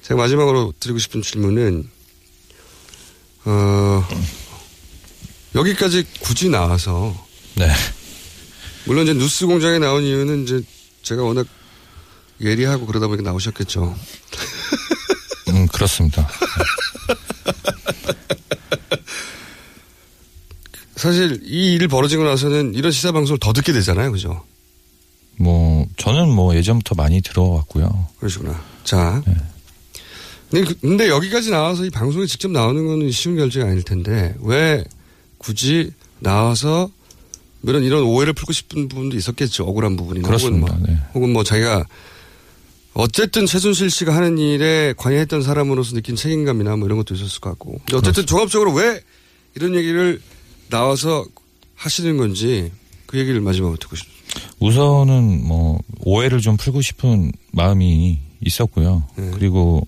제가 0.01 0.19
마지막으로 0.19 0.73
드리고 0.79 0.97
싶은 0.97 1.21
질문은 1.21 1.89
어 3.45 4.07
여기까지 5.53 6.05
굳이 6.21 6.49
나와서 6.49 7.22
네. 7.55 7.71
물론 8.85 9.03
이제 9.03 9.13
뉴스 9.13 9.45
공장에 9.45 9.79
나온 9.79 10.03
이유는 10.03 10.43
이제 10.43 10.61
제가 11.03 11.23
워낙 11.23 11.45
예리하고 12.41 12.85
그러다 12.85 13.07
보니까 13.07 13.29
나오셨겠죠. 13.29 13.95
사실 20.95 21.41
이 21.43 21.73
일이 21.73 21.87
벌어지고 21.87 22.23
나서는 22.23 22.73
이런 22.75 22.91
시사 22.91 23.11
방송을 23.11 23.39
더 23.39 23.51
듣게 23.53 23.73
되잖아요, 23.73 24.11
그죠? 24.11 24.43
뭐 25.37 25.85
저는 25.97 26.29
뭐 26.29 26.55
예전부터 26.55 26.95
많이 26.95 27.21
들어왔고요. 27.21 28.07
그러시구나. 28.19 28.63
자. 28.83 29.21
근데, 30.49 30.65
그- 30.67 30.79
근데 30.79 31.09
여기까지 31.09 31.49
나와서 31.49 31.83
이 31.83 31.89
방송에 31.89 32.25
직접 32.27 32.51
나오는 32.51 32.85
거는 32.85 33.09
쉬운 33.11 33.35
결정이 33.35 33.65
아닐 33.65 33.81
텐데 33.83 34.35
왜 34.41 34.83
굳이 35.39 35.91
나와서 36.19 36.89
이런 37.63 37.83
이런 37.83 38.03
오해를 38.03 38.33
풀고 38.33 38.53
싶은 38.53 38.87
부분도 38.87 39.15
있었겠죠. 39.15 39.63
억울한 39.63 39.95
부분이나 39.95 40.27
그렇습니다. 40.27 40.67
혹은 40.67 40.79
뭐, 40.79 40.87
네. 40.93 40.99
혹은 41.13 41.33
뭐 41.33 41.43
자기가 41.43 41.85
어쨌든 42.93 43.45
최순실 43.45 43.89
씨가 43.89 44.15
하는 44.15 44.37
일에 44.37 44.93
관여했던 44.97 45.41
사람으로서 45.41 45.95
느낀 45.95 46.15
책임감이나 46.15 46.75
뭐 46.75 46.85
이런 46.85 46.97
것도 46.97 47.15
있었을 47.15 47.39
것 47.39 47.49
같고. 47.51 47.81
어쨌든 47.93 48.25
종합적으로 48.25 48.73
왜 48.73 49.01
이런 49.55 49.75
얘기를 49.75 50.21
나와서 50.69 51.25
하시는 51.75 52.17
건지 52.17 52.71
그 53.05 53.17
얘기를 53.17 53.41
마지막으로 53.41 53.77
듣고 53.77 53.95
싶습니다. 53.95 54.23
우선은 54.59 55.45
뭐 55.45 55.79
오해를 56.01 56.39
좀 56.39 56.57
풀고 56.57 56.81
싶은 56.81 57.31
마음이 57.51 58.19
있었고요. 58.41 59.03
네. 59.15 59.31
그리고 59.33 59.87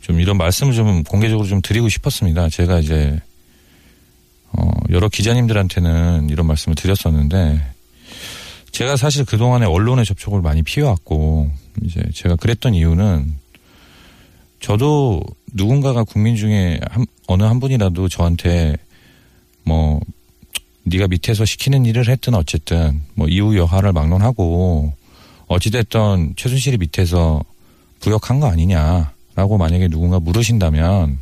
좀 0.00 0.20
이런 0.20 0.36
말씀을 0.38 0.74
좀 0.74 1.02
공개적으로 1.04 1.46
좀 1.46 1.60
드리고 1.62 1.88
싶었습니다. 1.88 2.48
제가 2.48 2.80
이제 2.80 3.20
어 4.52 4.70
여러 4.90 5.08
기자님들한테는 5.08 6.28
이런 6.30 6.46
말씀을 6.46 6.74
드렸었는데 6.74 7.60
제가 8.72 8.96
사실 8.96 9.24
그동안에 9.24 9.66
언론에 9.66 10.04
접촉을 10.04 10.42
많이 10.42 10.62
피해왔고 10.62 11.50
이제 11.82 12.02
제가 12.14 12.36
그랬던 12.36 12.74
이유는 12.74 13.34
저도 14.60 15.22
누군가가 15.52 16.04
국민 16.04 16.36
중에 16.36 16.80
한, 16.90 17.06
어느 17.26 17.42
한 17.42 17.60
분이라도 17.60 18.08
저한테 18.08 18.76
뭐 19.64 20.00
네가 20.84 21.08
밑에서 21.08 21.44
시키는 21.44 21.84
일을 21.86 22.08
했든 22.08 22.34
어쨌든 22.34 23.02
뭐 23.14 23.28
이후 23.28 23.56
여하를 23.56 23.92
막론하고 23.92 24.92
어찌됐던 25.46 26.34
최순실이 26.36 26.78
밑에서 26.78 27.42
부역한 28.00 28.40
거 28.40 28.46
아니냐라고 28.46 29.58
만약에 29.58 29.88
누군가 29.88 30.20
물으신다면 30.20 31.18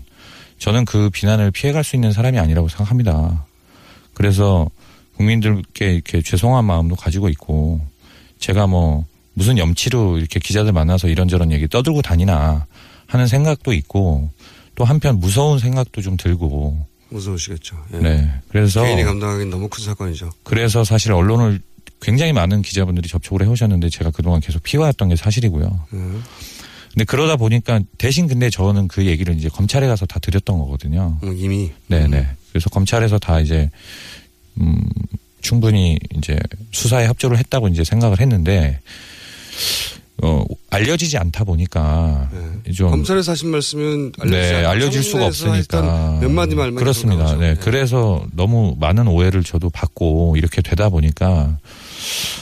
저는 0.59 0.85
그 0.85 1.11
비난을 1.11 1.51
피해갈 1.51 1.85
수 1.85 1.97
있는 1.97 2.13
사람이 2.13 2.39
아니라고 2.39 2.69
생각합니다. 2.69 3.45
그래서 4.15 4.69
국민들께 5.17 5.95
이렇게 5.95 6.23
죄송한 6.23 6.65
마음도 6.65 6.97
가지고 6.97 7.29
있고 7.29 7.81
제가 8.39 8.67
뭐 8.67 9.05
무슨 9.35 9.59
염치로 9.59 10.19
이렇게 10.19 10.41
기자들 10.41 10.73
만나서 10.73 11.09
이런저런 11.09 11.53
얘기 11.53 11.69
떠들고 11.69 12.03
다니나 12.03 12.67
하는 13.07 13.27
생각도 13.27 13.73
있고 13.73 14.31
또 14.75 14.85
한편 14.85 15.19
무서운 15.19 15.59
생각도 15.59 16.03
좀 16.03 16.17
들고 16.17 16.87
무서우시겠죠. 17.11 17.77
예. 17.95 17.99
네. 17.99 18.33
그래서 18.49 18.83
개인이 18.83 19.03
감당하기는 19.03 19.51
너무 19.51 19.69
큰 19.69 19.85
사건이죠. 19.85 20.31
그래서 20.43 20.85
사실 20.85 21.13
언론을 21.13 21.61
굉장히 22.01 22.33
많은 22.33 22.63
기자분들이 22.63 23.09
접촉을 23.09 23.45
해오셨는데 23.45 23.89
제가 23.91 24.11
그동안 24.11 24.41
계속 24.41 24.63
피해왔던 24.63 25.09
게 25.09 25.17
사실이고요. 25.17 25.87
음. 25.95 26.23
근데 26.99 27.05
그러다 27.05 27.37
보니까 27.37 27.79
대신 27.97 28.27
근데 28.27 28.51
저는 28.51 28.89
그 28.89 29.07
얘기를 29.07 29.33
이제 29.37 29.49
검찰에 29.49 29.87
가서 29.87 30.05
다 30.05 30.19
드렸던 30.19 30.59
거거든요. 30.59 31.17
음, 31.23 31.37
이미. 31.39 31.71
네네. 31.87 32.27
그래서 32.51 32.69
검찰에서 32.71 33.21
다 33.21 33.39
이제 33.39 33.71
음 34.61 34.83
충분히 35.41 35.97
이제 36.17 36.37
수사에 36.73 37.07
협조를 37.07 37.39
했다고 37.39 37.69
이제 37.69 37.85
생각을 37.85 38.19
했는데 38.19 38.81
어 40.25 40.43
알려지지 40.71 41.19
않다 41.19 41.45
보니까 41.45 42.29
좀 42.75 42.91
검찰에서 42.91 43.31
하신 43.31 43.51
말씀은 43.51 44.13
알려지지 44.19 44.53
네, 44.55 44.65
알려질 44.65 45.05
수가 45.05 45.27
없으니까. 45.27 46.19
몇 46.21 46.29
마디 46.33 46.57
말만 46.57 46.75
그렇습니다. 46.75 47.37
네, 47.37 47.51
나오죠. 47.51 47.61
그래서 47.61 48.27
너무 48.33 48.75
많은 48.81 49.07
오해를 49.07 49.45
저도 49.45 49.71
받고 49.71 50.35
이렇게 50.37 50.63
되다 50.63 50.89
보니까 50.89 51.61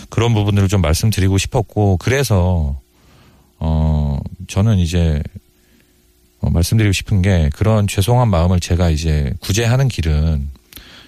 그런 0.09 0.33
부분들을 0.33 0.69
좀 0.69 0.81
말씀드리고 0.81 1.37
싶었고 1.37 1.99
그래서 1.99 2.81
어 3.67 4.21
저는 4.47 4.79
이제 4.79 5.21
어, 6.41 6.51
말씀드리고 6.51 6.93
싶은 6.93 7.21
게 7.23 7.51
그런 7.55 7.89
죄송한 7.89 8.29
마음을 8.29 8.61
제가 8.61 8.91
이제 8.91 9.33
구제하는 9.41 9.89
길은 9.89 10.49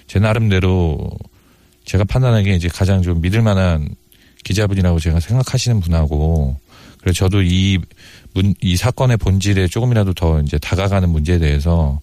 제 0.09 0.19
나름대로 0.19 1.11
제가 1.85 2.05
판단하기에 2.05 2.55
이제 2.55 2.69
가장 2.69 3.03
좀 3.03 3.21
믿을 3.21 3.43
만한 3.43 3.89
기자분이라고 4.45 4.99
제가 4.99 5.21
생각하시는 5.21 5.81
분하고 5.81 6.59
그래서 7.01 7.19
저도 7.19 7.43
이, 7.43 7.79
문, 8.35 8.55
이 8.61 8.77
사건의 8.77 9.17
본질에 9.19 9.69
조금이라도 9.69 10.15
더 10.15 10.41
이제 10.41 10.59
다가가는 10.59 11.09
문제에 11.09 11.39
대해서 11.39 12.01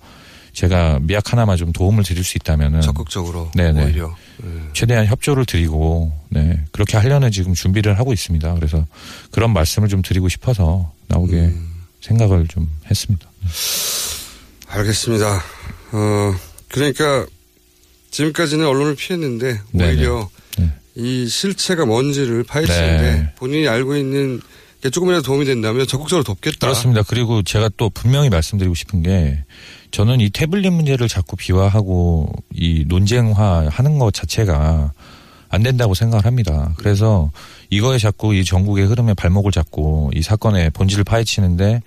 제가 0.53 0.99
미약 1.01 1.33
하나만 1.33 1.57
좀 1.57 1.73
도움을 1.73 2.03
드릴 2.03 2.23
수 2.23 2.37
있다면은 2.37 2.81
적극적으로 2.81 3.51
네네. 3.55 3.83
오히려. 3.83 4.15
예. 4.43 4.47
최대한 4.73 5.05
협조를 5.05 5.45
드리고 5.45 6.11
네 6.29 6.63
그렇게 6.71 6.97
하려는 6.97 7.31
지금 7.31 7.53
준비를 7.53 7.97
하고 7.97 8.13
있습니다. 8.13 8.53
그래서 8.55 8.85
그런 9.31 9.53
말씀을 9.53 9.87
좀 9.87 10.01
드리고 10.01 10.29
싶어서 10.29 10.91
나오게 11.07 11.35
음. 11.35 11.71
생각을 12.01 12.47
좀 12.47 12.69
했습니다. 12.89 13.29
알겠습니다. 14.67 15.43
어, 15.93 16.35
그러니까 16.69 17.25
지금까지는 18.11 18.65
언론을 18.65 18.95
피했는데. 18.95 19.61
오히려 19.73 20.29
이 20.95 21.27
실체가 21.27 21.85
뭔지를 21.85 22.43
파헤치는데 22.43 23.01
네. 23.01 23.33
본인이 23.35 23.67
알고 23.67 23.97
있는 23.97 24.39
게 24.81 24.89
조금이라도 24.89 25.23
도움이 25.23 25.45
된다면 25.45 25.85
적극적으로 25.85 26.23
돕겠다. 26.23 26.57
그렇습니다. 26.59 27.03
그리고 27.03 27.43
제가 27.43 27.69
또 27.75 27.89
분명히 27.89 28.29
말씀드리고 28.29 28.75
싶은 28.75 29.03
게 29.03 29.43
저는 29.95 30.19
이 30.19 30.29
태블릿 30.29 30.73
문제를 30.73 31.07
자꾸 31.07 31.37
비화하고 31.37 32.29
이 32.53 32.83
논쟁화 32.85 33.69
하는 33.71 33.97
것 33.97 34.13
자체가 34.13 34.91
안 35.47 35.63
된다고 35.63 35.93
생각을 35.93 36.25
합니다. 36.25 36.73
그래서 36.75 37.31
이거에 37.69 37.97
자꾸 37.97 38.35
이 38.35 38.43
전국의 38.43 38.87
흐름에 38.87 39.13
발목을 39.13 39.53
잡고 39.53 40.11
이 40.13 40.21
사건의 40.21 40.71
본질을 40.71 41.05
파헤치는데 41.05 41.81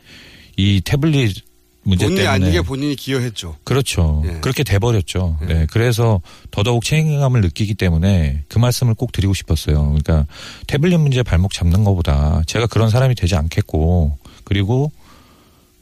이 0.57 0.81
태블릿 0.83 1.37
문제 1.83 2.07
본인이 2.07 2.23
때문에 2.23 2.27
아니게 2.27 2.62
본인이 2.62 2.97
기여했죠. 2.97 3.57
그렇죠. 3.62 4.23
예. 4.25 4.40
그렇게 4.40 4.62
돼버렸죠. 4.62 5.37
네. 5.47 5.66
그래서 5.71 6.23
더더욱 6.51 6.85
책임감을 6.85 7.42
느끼기 7.42 7.75
때문에 7.75 8.42
그 8.49 8.59
말씀을 8.59 8.94
꼭 8.94 9.12
드리고 9.12 9.35
싶었어요. 9.35 9.83
그러니까 9.83 10.27
태블릿 10.66 10.99
문제 10.99 11.23
발목 11.23 11.53
잡는 11.53 11.85
것보다 11.85 12.40
제가 12.47 12.68
그런 12.68 12.88
사람이 12.88 13.16
되지 13.16 13.37
않겠고 13.37 14.16
그리고 14.44 14.90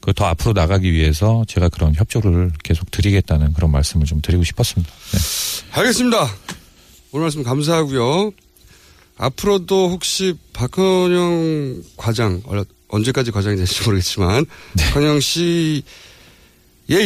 그 0.06 0.12
더 0.12 0.24
앞으로 0.26 0.52
나가기 0.52 0.92
위해서 0.92 1.44
제가 1.48 1.68
그런 1.68 1.92
협조를 1.92 2.52
계속 2.62 2.88
드리겠다는 2.92 3.52
그런 3.54 3.72
말씀을 3.72 4.06
좀 4.06 4.20
드리고 4.22 4.44
싶었습니다. 4.44 4.88
네. 5.12 5.18
알겠습니다. 5.72 6.28
오늘 7.10 7.24
말씀 7.24 7.42
감사하고요. 7.42 8.30
앞으로도 9.16 9.90
혹시 9.90 10.34
박헌영 10.52 11.82
과장 11.96 12.40
얼- 12.46 12.64
언제까지 12.86 13.32
과장이 13.32 13.56
될지 13.56 13.82
모르겠지만 13.82 14.46
네. 14.74 14.84
박헌영 14.92 15.18
씨의 15.18 15.82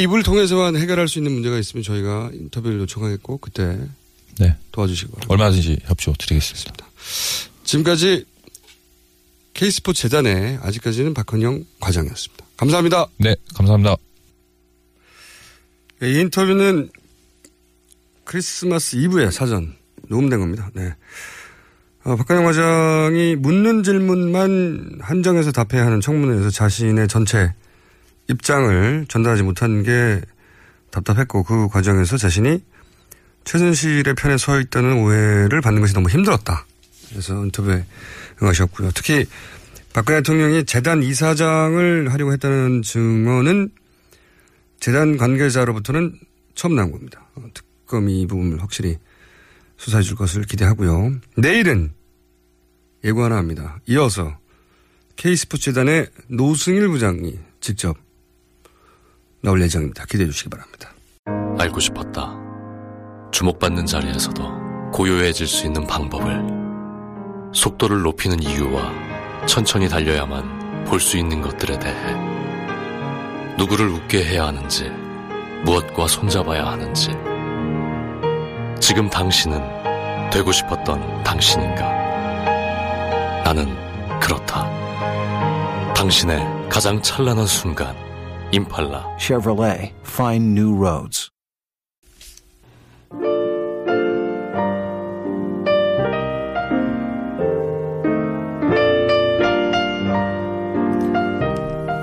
입을 0.02 0.22
통해서만 0.22 0.76
해결할 0.76 1.08
수 1.08 1.18
있는 1.20 1.32
문제가 1.32 1.58
있으면 1.58 1.82
저희가 1.82 2.30
인터뷰를 2.34 2.80
요청하겠고 2.80 3.38
그때 3.38 3.78
네. 4.38 4.54
도와주시기 4.72 5.10
바랍니다. 5.12 5.26
얼마든지 5.32 5.78
협조 5.84 6.12
드리겠습니다. 6.18 6.86
지금까지 7.64 8.26
K스포츠 9.54 10.02
재단의 10.02 10.58
아직까지는 10.62 11.14
박헌영 11.14 11.64
과장이었습니다. 11.80 12.44
감사합니다. 12.60 13.06
네, 13.16 13.34
감사합니다. 13.54 13.96
네, 16.00 16.10
이 16.10 16.20
인터뷰는 16.20 16.90
크리스마스 18.24 18.96
이브에 18.96 19.30
사전 19.30 19.74
녹음된 20.10 20.38
겁니다. 20.38 20.68
네. 20.74 20.94
어, 22.04 22.16
박근영 22.16 22.44
과장이 22.44 23.36
묻는 23.36 23.82
질문만 23.82 24.98
한정해서 25.00 25.52
답해야 25.52 25.86
하는 25.86 26.02
청문회에서 26.02 26.50
자신의 26.50 27.08
전체 27.08 27.54
입장을 28.28 29.06
전달하지 29.08 29.42
못한 29.42 29.82
게 29.82 30.20
답답했고 30.90 31.44
그 31.44 31.68
과정에서 31.68 32.18
자신이 32.18 32.62
최순실의 33.44 34.14
편에 34.16 34.36
서 34.36 34.60
있다는 34.60 35.02
오해를 35.02 35.62
받는 35.62 35.80
것이 35.80 35.94
너무 35.94 36.10
힘들었다. 36.10 36.66
그래서 37.08 37.42
인터뷰에 37.42 37.86
응하셨고요. 38.42 38.90
특히 38.94 39.24
박근혜 39.92 40.18
대통령이 40.20 40.64
재단 40.64 41.02
이사장을 41.02 42.12
하려고 42.12 42.32
했다는 42.32 42.82
증언은 42.82 43.70
재단 44.78 45.16
관계자로부터는 45.16 46.18
처음 46.54 46.74
나온 46.76 46.92
겁니다. 46.92 47.26
어, 47.34 47.44
특검이 47.52 48.22
이 48.22 48.26
부분을 48.26 48.62
확실히 48.62 48.98
수사해 49.76 50.02
줄 50.02 50.16
것을 50.16 50.44
기대하고요. 50.44 51.16
내일은 51.36 51.92
예고 53.04 53.24
하나 53.24 53.36
합니다. 53.36 53.78
이어서 53.86 54.38
K스포츠 55.16 55.72
재단의 55.72 56.08
노승일 56.28 56.88
부장이 56.88 57.38
직접 57.60 57.96
나올 59.42 59.60
예정입니다. 59.62 60.04
기대해 60.06 60.30
주시기 60.30 60.50
바랍니다. 60.50 60.92
알고 61.58 61.80
싶었다. 61.80 62.38
주목받는 63.32 63.86
자리에서도 63.86 64.90
고요해질 64.92 65.46
수 65.46 65.66
있는 65.66 65.86
방법을. 65.86 66.60
속도를 67.52 68.02
높이는 68.02 68.40
이유와 68.42 69.09
천천히 69.46 69.88
달려야만 69.88 70.84
볼 70.84 71.00
수 71.00 71.16
있는 71.16 71.40
것들에 71.40 71.78
대해. 71.78 71.94
누구를 73.56 73.88
웃게 73.88 74.24
해야 74.24 74.46
하는지, 74.46 74.90
무엇과 75.64 76.06
손잡아야 76.08 76.66
하는지. 76.66 77.10
지금 78.80 79.08
당신은 79.08 79.60
되고 80.30 80.50
싶었던 80.50 81.22
당신인가? 81.22 81.88
나는 83.44 83.76
그렇다. 84.20 84.68
당신의 85.94 86.68
가장 86.68 87.00
찬란한 87.02 87.46
순간, 87.46 87.94
임팔라. 88.52 89.16
Chevrolet, 89.18 89.92
find 90.04 90.58
new 90.58 90.74
roads. 90.76 91.29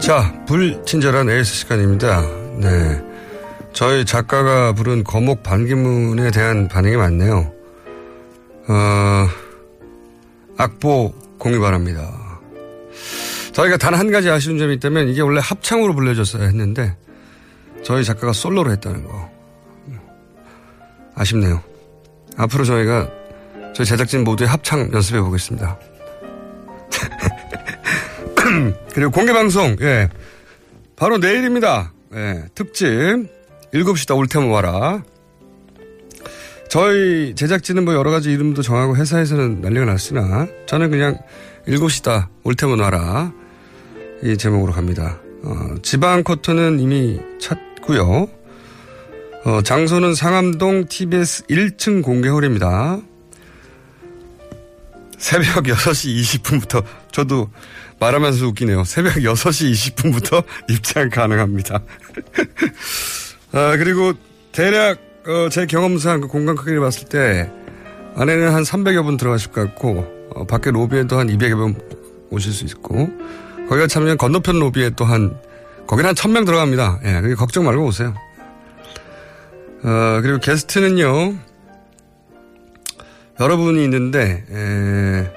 자, 0.08 0.34
불친절한 0.46 1.30
에이스 1.30 1.54
시간입니다. 1.54 2.22
네. 2.62 3.04
저희 3.74 4.06
작가가 4.06 4.72
부른 4.72 5.04
거목 5.04 5.44
반기문에 5.44 6.32
대한 6.32 6.70
반응이 6.70 6.96
많네요. 6.96 7.52
어, 8.70 9.28
악보 10.58 11.14
공유 11.38 11.60
바랍니다. 11.60 12.40
저희가 13.52 13.76
단 13.76 13.96
한 13.96 14.10
가지 14.10 14.30
아쉬운 14.30 14.58
점이 14.58 14.76
있다면 14.76 15.10
이게 15.10 15.20
원래 15.20 15.42
합창으로 15.44 15.94
불려졌어야 15.94 16.44
했는데 16.44 16.96
저희 17.84 18.06
작가가 18.06 18.32
솔로로 18.32 18.72
했다는 18.72 19.04
거. 19.04 19.30
아쉽네요. 21.16 21.62
앞으로 22.38 22.64
저희가 22.64 23.10
저희 23.76 23.86
제작진 23.86 24.24
모두의 24.24 24.48
합창 24.48 24.90
연습해 24.94 25.20
보겠습니다. 25.20 25.78
그리고 28.94 29.12
공개 29.12 29.34
방송, 29.34 29.76
예. 29.82 30.10
바로 30.96 31.18
내일입니다. 31.18 31.94
예. 32.14 32.44
특집. 32.56 32.88
7시다 33.74 34.18
올 34.18 34.28
테면 34.28 34.50
와라. 34.50 35.04
저희 36.70 37.34
제작진은 37.36 37.86
뭐 37.86 37.94
여러 37.94 38.12
가지 38.12 38.32
이름도 38.32 38.62
정하고 38.62 38.98
회사에서는 38.98 39.62
난리가 39.62 39.86
났으나 39.86 40.48
저는 40.66 40.90
그냥 40.90 41.18
7시다 41.68 42.28
올 42.44 42.56
테면 42.56 42.80
와라. 42.80 43.32
이 44.24 44.38
제목으로 44.38 44.74
갑니다. 44.74 45.20
어, 45.44 45.76
지방 45.82 46.24
쿼터는 46.24 46.80
이미 46.80 47.20
찼고요. 47.40 48.28
어, 49.46 49.62
장소는 49.62 50.16
상암동 50.16 50.88
TBS 50.90 51.44
1층 51.44 52.04
공개홀입니다. 52.04 53.00
새벽 55.18 55.64
6시 55.66 56.42
20분부터 56.42 56.84
저도 57.12 57.50
말하면서 58.00 58.46
웃기네요. 58.48 58.84
새벽 58.84 59.14
6시 59.16 59.96
20분부터 59.96 60.44
입장 60.70 61.10
가능합니다. 61.10 61.80
아, 63.54 63.78
그리고 63.78 64.14
대략 64.52 65.00
어, 65.28 65.50
제 65.50 65.66
경험상 65.66 66.22
그 66.22 66.28
공간 66.28 66.56
크기를 66.56 66.80
봤을 66.80 67.08
때 67.10 67.52
안에는 68.16 68.54
한 68.54 68.64
300여 68.64 69.04
분 69.04 69.18
들어가실 69.18 69.52
것 69.52 69.62
같고 69.62 70.30
어, 70.36 70.46
밖에 70.46 70.72
로비에도 70.72 71.18
한 71.18 71.28
200여 71.28 71.56
분 71.58 71.76
오실 72.30 72.54
수 72.54 72.66
있고 72.66 73.10
거기가 73.68 73.88
참여한 73.88 74.18
건너편 74.18 74.60
로비에 74.60 74.92
또 74.92 75.06
한 75.06 75.38
거기는 75.88 76.08
한 76.10 76.16
1000명 76.16 76.46
들어갑니다. 76.46 77.00
예, 77.06 77.34
걱정 77.36 77.66
말고 77.66 77.86
오세요. 77.86 78.14
어, 79.84 80.20
그리고 80.22 80.38
게스트는요. 80.40 81.36
여러분이 83.40 83.84
있는데 83.84 84.44
에, 84.50 85.32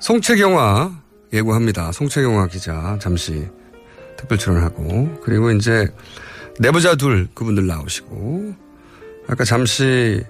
송채경화 0.00 0.92
예고합니다. 1.32 1.92
송채경화 1.92 2.48
기자 2.48 2.98
잠시 3.00 3.48
특별 4.16 4.38
출연하고 4.38 5.20
그리고 5.22 5.50
이제 5.50 5.88
내부자 6.58 6.94
둘 6.94 7.28
그분들 7.34 7.66
나오시고 7.66 8.54
아까 9.28 9.44
잠시 9.44 10.22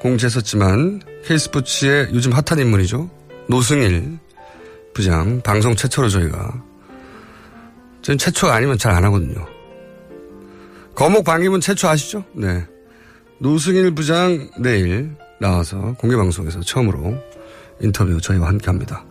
공지했었지만 0.00 1.02
K스포츠의 1.24 2.08
요즘 2.12 2.32
핫한 2.32 2.58
인물이죠. 2.58 3.10
노승일 3.48 4.18
부장 4.94 5.40
방송 5.42 5.74
최초로 5.76 6.08
저희가 6.08 6.62
저는 8.02 8.18
최초가 8.18 8.54
아니면 8.54 8.78
잘 8.78 8.94
안 8.94 9.04
하거든요. 9.04 9.46
거목 10.94 11.24
방임은 11.24 11.60
최초 11.60 11.88
아시죠? 11.88 12.24
네. 12.32 12.64
노승일 13.38 13.94
부장 13.94 14.50
내일 14.58 15.16
나와서 15.40 15.94
공개방송에서 15.98 16.60
처음으로 16.60 17.18
인터뷰 17.80 18.20
저희와 18.20 18.48
함께 18.48 18.66
합니다. 18.66 19.04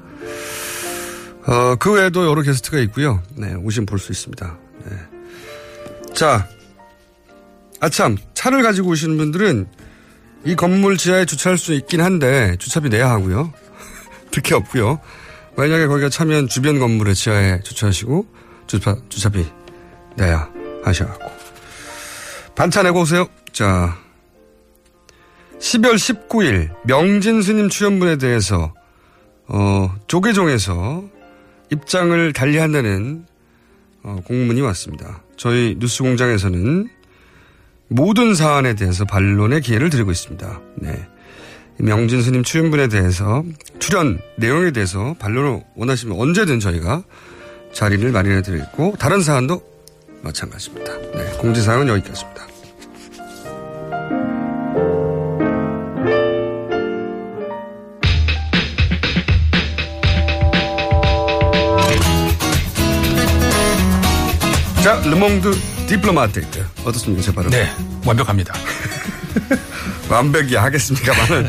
어, 1.48 1.76
그 1.76 1.94
외에도 1.94 2.28
여러 2.28 2.42
게스트가 2.44 2.78
있고요. 2.80 3.22
네, 3.36 3.56
오시면 3.56 3.88
볼 3.88 3.98
수 4.00 4.12
있습니다. 4.12 4.58
네. 4.86 4.98
자, 6.14 6.48
아참, 7.80 8.18
차를 8.36 8.62
가지고 8.62 8.90
오시는 8.90 9.18
분들은 9.18 9.68
이 10.46 10.56
건물 10.56 10.98
지하에 10.98 11.26
주차할 11.26 11.58
수 11.58 11.74
있긴 11.74 12.02
한데 12.02 12.56
주차비 12.60 12.90
내야 12.90 13.10
하고요. 13.10 13.52
특히 14.32 14.54
없고요. 14.54 15.00
만약에 15.58 15.88
거기가 15.88 16.10
차면 16.10 16.48
주변 16.48 16.80
건물에 16.80 17.14
지하에 17.14 17.62
주차하시고 17.62 18.28
주차, 18.68 18.96
주차비 19.10 19.46
내야 20.16 20.50
하셔갖고. 20.84 21.32
반차 22.56 22.84
내고 22.84 23.02
오세요. 23.02 23.28
자, 23.52 23.98
10월 25.60 25.96
19일 25.96 26.70
명진 26.86 27.42
스님 27.42 27.70
출연분에 27.70 28.18
대해서 28.18 28.74
어, 29.48 29.94
조계종에서 30.08 31.04
입장을 31.72 32.34
달리한다는 32.34 33.26
어, 34.04 34.22
공문이 34.26 34.62
왔습니다. 34.62 35.22
저희 35.36 35.76
뉴스공장에서는 35.80 36.90
모든 37.90 38.36
사안에 38.36 38.76
대해서 38.76 39.04
반론의 39.06 39.62
기회를 39.62 39.90
드리고 39.90 40.12
있습니다. 40.12 40.62
네. 40.76 41.08
명진 41.78 42.22
스님 42.22 42.44
출연분에 42.44 42.88
대해서 42.88 43.44
출연 43.80 44.20
내용에 44.38 44.72
대해서 44.72 45.16
반론을 45.20 45.64
원하시면 45.76 46.20
언제든 46.20 46.60
저희가 46.60 47.04
자리를 47.74 48.12
마련해 48.12 48.42
드리고 48.42 48.96
다른 49.00 49.22
사안도 49.22 49.62
마찬가지입니다. 50.22 50.98
네. 51.16 51.38
공지사항은 51.38 51.88
여기까지입니다. 51.88 52.49
자, 64.90 65.00
르몽드 65.02 65.52
디플로마티크 65.86 66.66
어떻습니까, 66.84 67.22
제 67.22 67.32
발음? 67.32 67.52
네, 67.52 67.72
완벽합니다. 68.08 68.56
완벽이 70.10 70.56
하겠습니까만은 70.56 71.48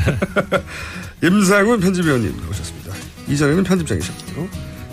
임상훈 1.24 1.81
편집위원님 1.81 2.48
오셨습니다. 2.50 2.92
이전에는 3.29 3.64
편집장이셨고요. 3.64 4.46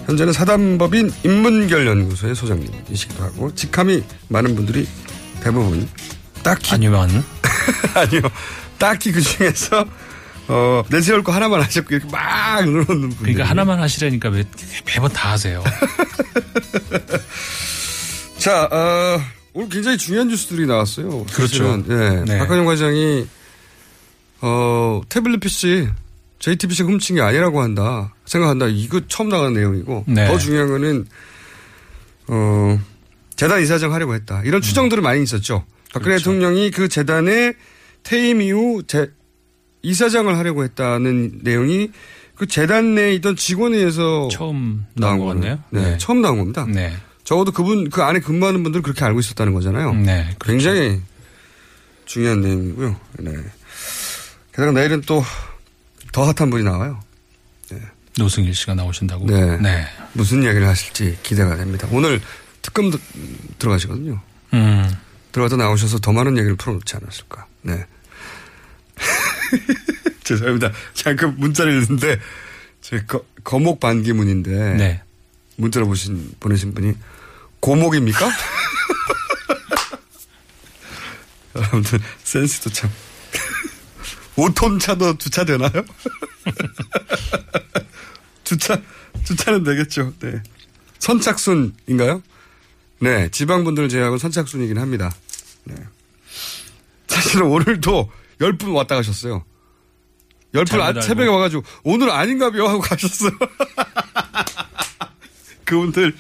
현재는 0.06 0.32
사단법인 0.32 1.12
인문결연구소의 1.26 2.36
소장님이시기도 2.36 3.22
하고 3.22 3.54
직함이 3.54 4.02
많은 4.30 4.56
분들이 4.56 4.88
대부분 5.44 5.86
딱히 6.42 6.72
아니면 6.72 7.26
아니요 7.96 8.22
딱히 8.78 9.12
그 9.12 9.20
중에서 9.20 9.86
어, 10.48 10.84
내세울 10.90 11.22
거 11.22 11.34
하나만 11.34 11.62
하셨고 11.64 11.94
이렇게 11.94 12.10
막 12.10 12.64
누르는 12.64 12.86
분들. 12.86 13.18
그러니까 13.18 13.44
하나만 13.44 13.82
하시라니까 13.82 14.30
왜 14.30 14.46
매번 14.86 15.12
다 15.12 15.32
하세요. 15.32 15.62
자, 18.38 18.66
어, 18.72 19.20
오늘 19.54 19.70
굉장히 19.70 19.98
중요한 19.98 20.28
뉴스들이 20.28 20.66
나왔어요. 20.68 21.26
그렇죠. 21.34 21.84
예. 21.90 22.24
네. 22.26 22.38
박한영 22.38 22.66
과장이, 22.66 23.28
어, 24.42 25.02
태블릿 25.10 25.40
PC, 25.40 25.90
JTBC가 26.40 26.88
훔친 26.90 27.16
게 27.16 27.22
아니라고 27.22 27.62
한다. 27.62 28.14
생각한다. 28.26 28.68
이거 28.68 29.02
처음 29.08 29.30
나간 29.30 29.54
내용이고. 29.54 30.06
네. 30.08 30.28
더 30.28 30.38
중요한 30.38 30.70
거는, 30.70 31.06
어, 32.28 32.80
재단 33.36 33.62
이사장 33.62 33.94
하려고 33.94 34.14
했다. 34.14 34.42
이런 34.46 34.62
추정들은 34.62 35.02
많이 35.04 35.24
있었죠. 35.24 35.66
박근혜 35.94 36.16
그렇죠. 36.16 36.32
대통령이 36.32 36.72
그 36.72 36.88
재단의 36.90 37.56
퇴임 38.04 38.42
이후 38.42 38.84
재, 38.86 39.10
이사장을 39.82 40.36
하려고 40.38 40.64
했다는 40.64 41.40
내용이 41.44 41.92
그 42.36 42.46
재단 42.46 42.94
내에 42.94 43.14
있던 43.16 43.36
직원에 43.36 43.78
의해서 43.78 44.28
처음 44.32 44.86
나온 44.94 45.18
것 45.20 45.26
거는. 45.26 45.42
같네요. 45.42 45.60
네, 45.72 45.82
네. 45.92 45.98
처음 45.98 46.22
나온 46.22 46.38
겁니다. 46.38 46.66
네. 46.70 46.94
적어도 47.28 47.52
그분 47.52 47.90
그 47.90 48.02
안에 48.04 48.22
근무하는 48.22 48.64
분들은 48.64 48.84
그렇게 48.84 49.04
알고 49.04 49.20
있었다는 49.20 49.52
거잖아요. 49.54 49.94
네. 49.96 50.34
굉장히 50.40 51.02
중요한 52.06 52.40
내용이고요. 52.40 52.96
네. 53.20 53.34
게다가 54.54 54.72
내일은 54.72 55.02
또 55.02 55.26
더 56.14 56.24
핫한 56.24 56.50
분이 56.50 56.64
나와요. 56.64 57.04
노승일 58.18 58.56
씨가 58.56 58.74
나오신다고. 58.76 59.26
네. 59.28 59.58
네. 59.58 59.86
무슨 60.14 60.42
이야기를 60.42 60.66
하실지 60.68 61.20
기대가 61.22 61.56
됩니다. 61.58 61.88
오늘 61.92 62.22
특검 62.64 62.90
들- 62.90 63.00
들어가시거든요. 63.60 64.20
음. 64.54 64.96
들어가다 65.34 65.58
나오셔서 65.58 66.00
더 66.00 66.14
많은 66.14 66.38
얘기를 66.38 66.56
풀어놓지 66.56 66.96
않았을까. 66.96 67.46
네. 67.64 67.86
죄송합니다. 70.24 70.72
잠깐 70.94 71.36
문자를 71.38 71.84
읽는데 71.84 72.20
제 72.82 73.02
거, 73.04 73.24
거목 73.44 73.80
반기문인데 73.82 74.74
네. 74.76 75.02
문자를 75.58 75.86
보신 75.88 76.32
보내신 76.40 76.74
분이 76.74 76.94
고목입니까? 77.60 78.30
아무튼 81.72 82.00
센스도 82.24 82.70
참 82.70 82.90
5톤 84.36 84.80
차도 84.80 85.18
주차되나요? 85.18 85.84
주차, 88.44 88.80
주차는 89.26 89.64
되겠죠. 89.64 90.14
네. 90.20 90.42
선착순인가요? 91.00 92.22
네. 93.00 93.30
지방분들 93.30 93.90
제외하고 93.90 94.18
선착순이긴 94.18 94.78
합니다. 94.78 95.12
네. 95.64 95.76
사실은 97.08 97.48
오늘도 97.48 98.12
10분 98.40 98.74
왔다 98.74 98.96
가셨어요. 98.96 99.44
10분 100.54 100.66
잘못 100.68 100.98
아. 100.98 101.02
새벽에 101.02 101.30
와가지고 101.30 101.64
오늘 101.84 102.12
아닌가 102.12 102.52
벼 102.52 102.68
하고 102.68 102.80
가셨어요. 102.80 103.32
그분들 105.66 106.16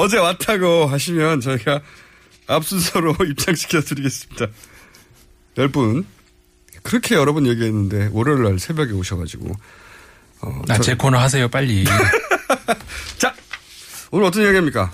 어제 0.00 0.16
왔다고 0.18 0.86
하시면 0.86 1.40
저희가 1.42 1.80
앞순서로 2.46 3.14
입장시켜 3.28 3.80
드리겠습니다. 3.82 4.46
10분. 5.56 6.04
그렇게 6.82 7.14
여러 7.14 7.34
번 7.34 7.46
얘기했는데 7.46 8.08
월요일 8.12 8.44
날 8.44 8.58
새벽에 8.58 8.92
오셔가지고. 8.92 9.52
어, 10.42 10.62
아, 10.68 10.76
저- 10.76 10.82
제 10.82 10.94
코너 10.94 11.18
하세요, 11.18 11.46
빨리. 11.48 11.84
오늘 14.10 14.26
어떤 14.26 14.42
이야기입니까? 14.42 14.90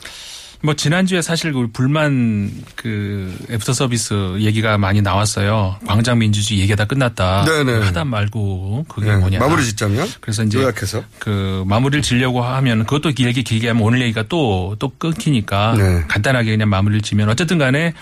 뭐 0.62 0.74
지난주에 0.74 1.22
사실 1.22 1.52
그 1.52 1.68
불만 1.72 2.50
그 2.74 3.36
애프터 3.50 3.72
서비스 3.72 4.14
얘기가 4.38 4.78
많이 4.78 5.02
나왔어요. 5.02 5.76
광장 5.86 6.18
민주주의 6.18 6.60
얘기가 6.60 6.76
다 6.76 6.84
끝났다. 6.86 7.44
네네. 7.44 7.84
하다 7.84 8.04
말고 8.04 8.86
그게 8.88 9.10
네, 9.10 9.16
뭐냐. 9.16 9.38
마무리 9.38 9.64
짓자면? 9.64 10.08
그래서 10.20 10.42
이제 10.44 10.58
요약해서? 10.58 11.04
그 11.18 11.64
마무리를 11.66 12.02
지려고 12.02 12.42
하면 12.42 12.84
그것도 12.84 13.10
길게 13.10 13.42
길게 13.42 13.68
하면 13.68 13.82
오늘 13.82 14.00
얘기가 14.02 14.24
또또 14.24 14.92
끊기니까 14.98 15.74
네. 15.76 16.04
간단하게 16.08 16.52
그냥 16.52 16.68
마무리를 16.68 17.02
지면 17.02 17.28
어쨌든 17.28 17.58
간에 17.58 17.92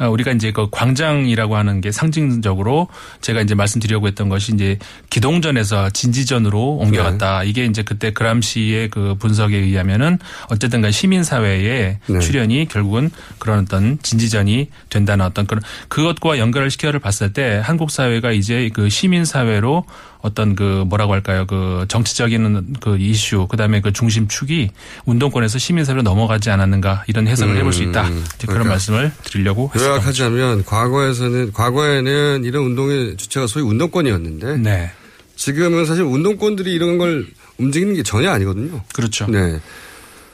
어, 0.00 0.08
우리가 0.08 0.32
이제 0.32 0.50
그 0.50 0.68
광장이라고 0.70 1.56
하는 1.56 1.82
게 1.82 1.92
상징적으로 1.92 2.88
제가 3.20 3.42
이제 3.42 3.54
말씀드리려고 3.54 4.06
했던 4.08 4.30
것이 4.30 4.52
이제 4.54 4.78
기동전에서 5.10 5.90
진지전으로 5.90 6.76
옮겨갔다. 6.76 7.40
네. 7.40 7.48
이게 7.48 7.66
이제 7.66 7.82
그때 7.82 8.10
그람시의 8.10 8.88
그 8.88 9.14
분석에 9.18 9.56
의하면은 9.58 10.18
어쨌든 10.48 10.80
간 10.80 10.90
시민사회의 10.90 11.98
네. 12.06 12.18
출현이 12.18 12.68
결국은 12.68 13.10
그런 13.38 13.60
어떤 13.60 13.98
진지전이 14.02 14.68
된다는 14.88 15.24
어떤 15.24 15.46
그런 15.46 15.62
그것과 15.88 16.38
연결을 16.38 16.70
시켜를 16.70 17.00
봤을 17.00 17.32
때 17.32 17.60
한국 17.62 17.90
사회가 17.90 18.32
이제 18.32 18.70
그 18.72 18.88
시민 18.88 19.24
사회로 19.24 19.84
어떤 20.22 20.54
그 20.54 20.84
뭐라고 20.86 21.12
할까요 21.12 21.46
그 21.46 21.86
정치적인 21.88 22.74
그 22.80 22.98
이슈 22.98 23.46
그다음에 23.48 23.80
그 23.80 23.92
중심 23.92 24.28
축이 24.28 24.70
운동권에서 25.06 25.58
시민사회로 25.58 26.02
넘어가지 26.02 26.50
않았는가 26.50 27.04
이런 27.06 27.26
해석을 27.26 27.56
해볼 27.56 27.72
수 27.72 27.82
있다 27.82 28.08
음, 28.08 28.24
그런 28.38 28.54
그러니까 28.54 28.70
말씀을 28.70 29.12
드리려고 29.24 29.70
했습니다. 29.74 29.90
요약하자면 29.90 30.64
과거에서는 30.64 31.52
과거에는 31.52 32.44
이런 32.44 32.64
운동의 32.64 33.16
주체가 33.16 33.46
소위 33.46 33.64
운동권이었는데 33.64 34.58
네. 34.58 34.90
지금은 35.36 35.86
사실 35.86 36.04
운동권들이 36.04 36.70
이런 36.70 36.98
걸 36.98 37.26
움직이는 37.56 37.94
게 37.94 38.02
전혀 38.02 38.30
아니거든요. 38.30 38.82
그렇죠. 38.94 39.26
네. 39.26 39.58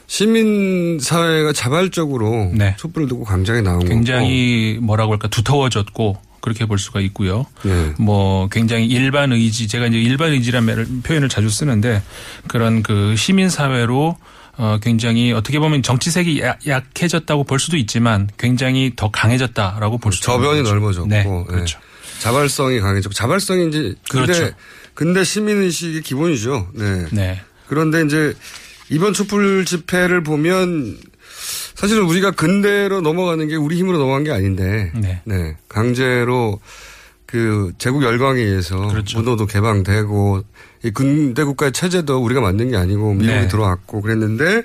시민 0.07 0.99
사회가 1.01 1.53
자발적으로 1.53 2.53
촛불을 2.79 3.09
들고 3.09 3.25
광장에 3.25 3.61
나온 3.61 3.79
거고. 3.81 3.89
네. 3.89 3.95
굉장히 3.95 4.79
뭐라고 4.81 5.13
할까 5.13 5.29
두터워졌고 5.29 6.17
그렇게 6.41 6.65
볼 6.67 6.79
수가 6.79 7.01
있고요. 7.01 7.45
네. 7.65 7.93
뭐 7.99 8.49
굉장히 8.49 8.87
일반 8.87 9.33
의지 9.33 9.67
제가 9.67 9.87
이제 9.89 9.99
일반 9.99 10.31
의지라는 10.33 11.03
표현을 11.03 11.29
자주 11.29 11.49
쓰는데 11.49 12.03
그런 12.47 12.83
그 12.85 13.17
시민 13.17 13.49
사회로 13.51 14.17
어 14.59 14.79
굉장히 14.81 15.33
어떻게 15.33 15.59
보면 15.59 15.83
정치색이 15.83 16.41
약- 16.41 16.67
약해졌다고 16.67 17.45
볼 17.45 17.59
수도 17.59 17.77
있지만 17.77 18.29
굉장히 18.39 18.93
더 18.97 19.11
강해졌다라고 19.11 19.99
볼 19.99 20.13
수도 20.13 20.27
저변이. 20.33 20.63
넓어졌고 20.63 21.09
네, 21.09 21.19
예. 21.27 21.45
그렇죠. 21.47 21.79
자발성이 22.21 22.81
강해졌고 22.81 23.13
자발성이 23.13 23.69
이제 23.69 23.79
근데 24.09 24.33
그렇죠. 24.33 24.51
근데 24.95 25.25
시민 25.25 25.61
의식이 25.61 26.01
기본이죠. 26.03 26.69
네. 26.75 27.07
네. 27.13 27.41
그런데 27.67 28.03
이제 28.03 28.33
이번 28.91 29.13
촛불 29.13 29.65
집회를 29.65 30.23
보면 30.23 30.99
사실은 31.75 32.05
우리가 32.05 32.31
근대로 32.31 33.01
넘어가는 33.01 33.47
게 33.49 33.57
우리 33.57 33.77
힘으로 33.77 33.99
넘어간 33.99 34.25
게 34.25 34.31
아닌데 34.33 34.93
네. 35.25 35.57
강제로 35.69 36.61
그 37.27 37.73
제국 37.79 38.03
열강에 38.03 38.41
의해서 38.41 38.89
그렇죠. 38.89 39.19
문호도 39.19 39.47
개방되고 39.47 40.43
이 40.85 40.91
근대 40.93 41.45
국가의 41.45 41.73
체제도 41.73 42.23
우리가 42.23 42.41
만든 42.41 42.71
게 42.71 42.77
아니고 42.77 43.15
미국이 43.15 43.41
네. 43.41 43.49
들어왔고 43.49 44.01
그랬는데 44.01 44.63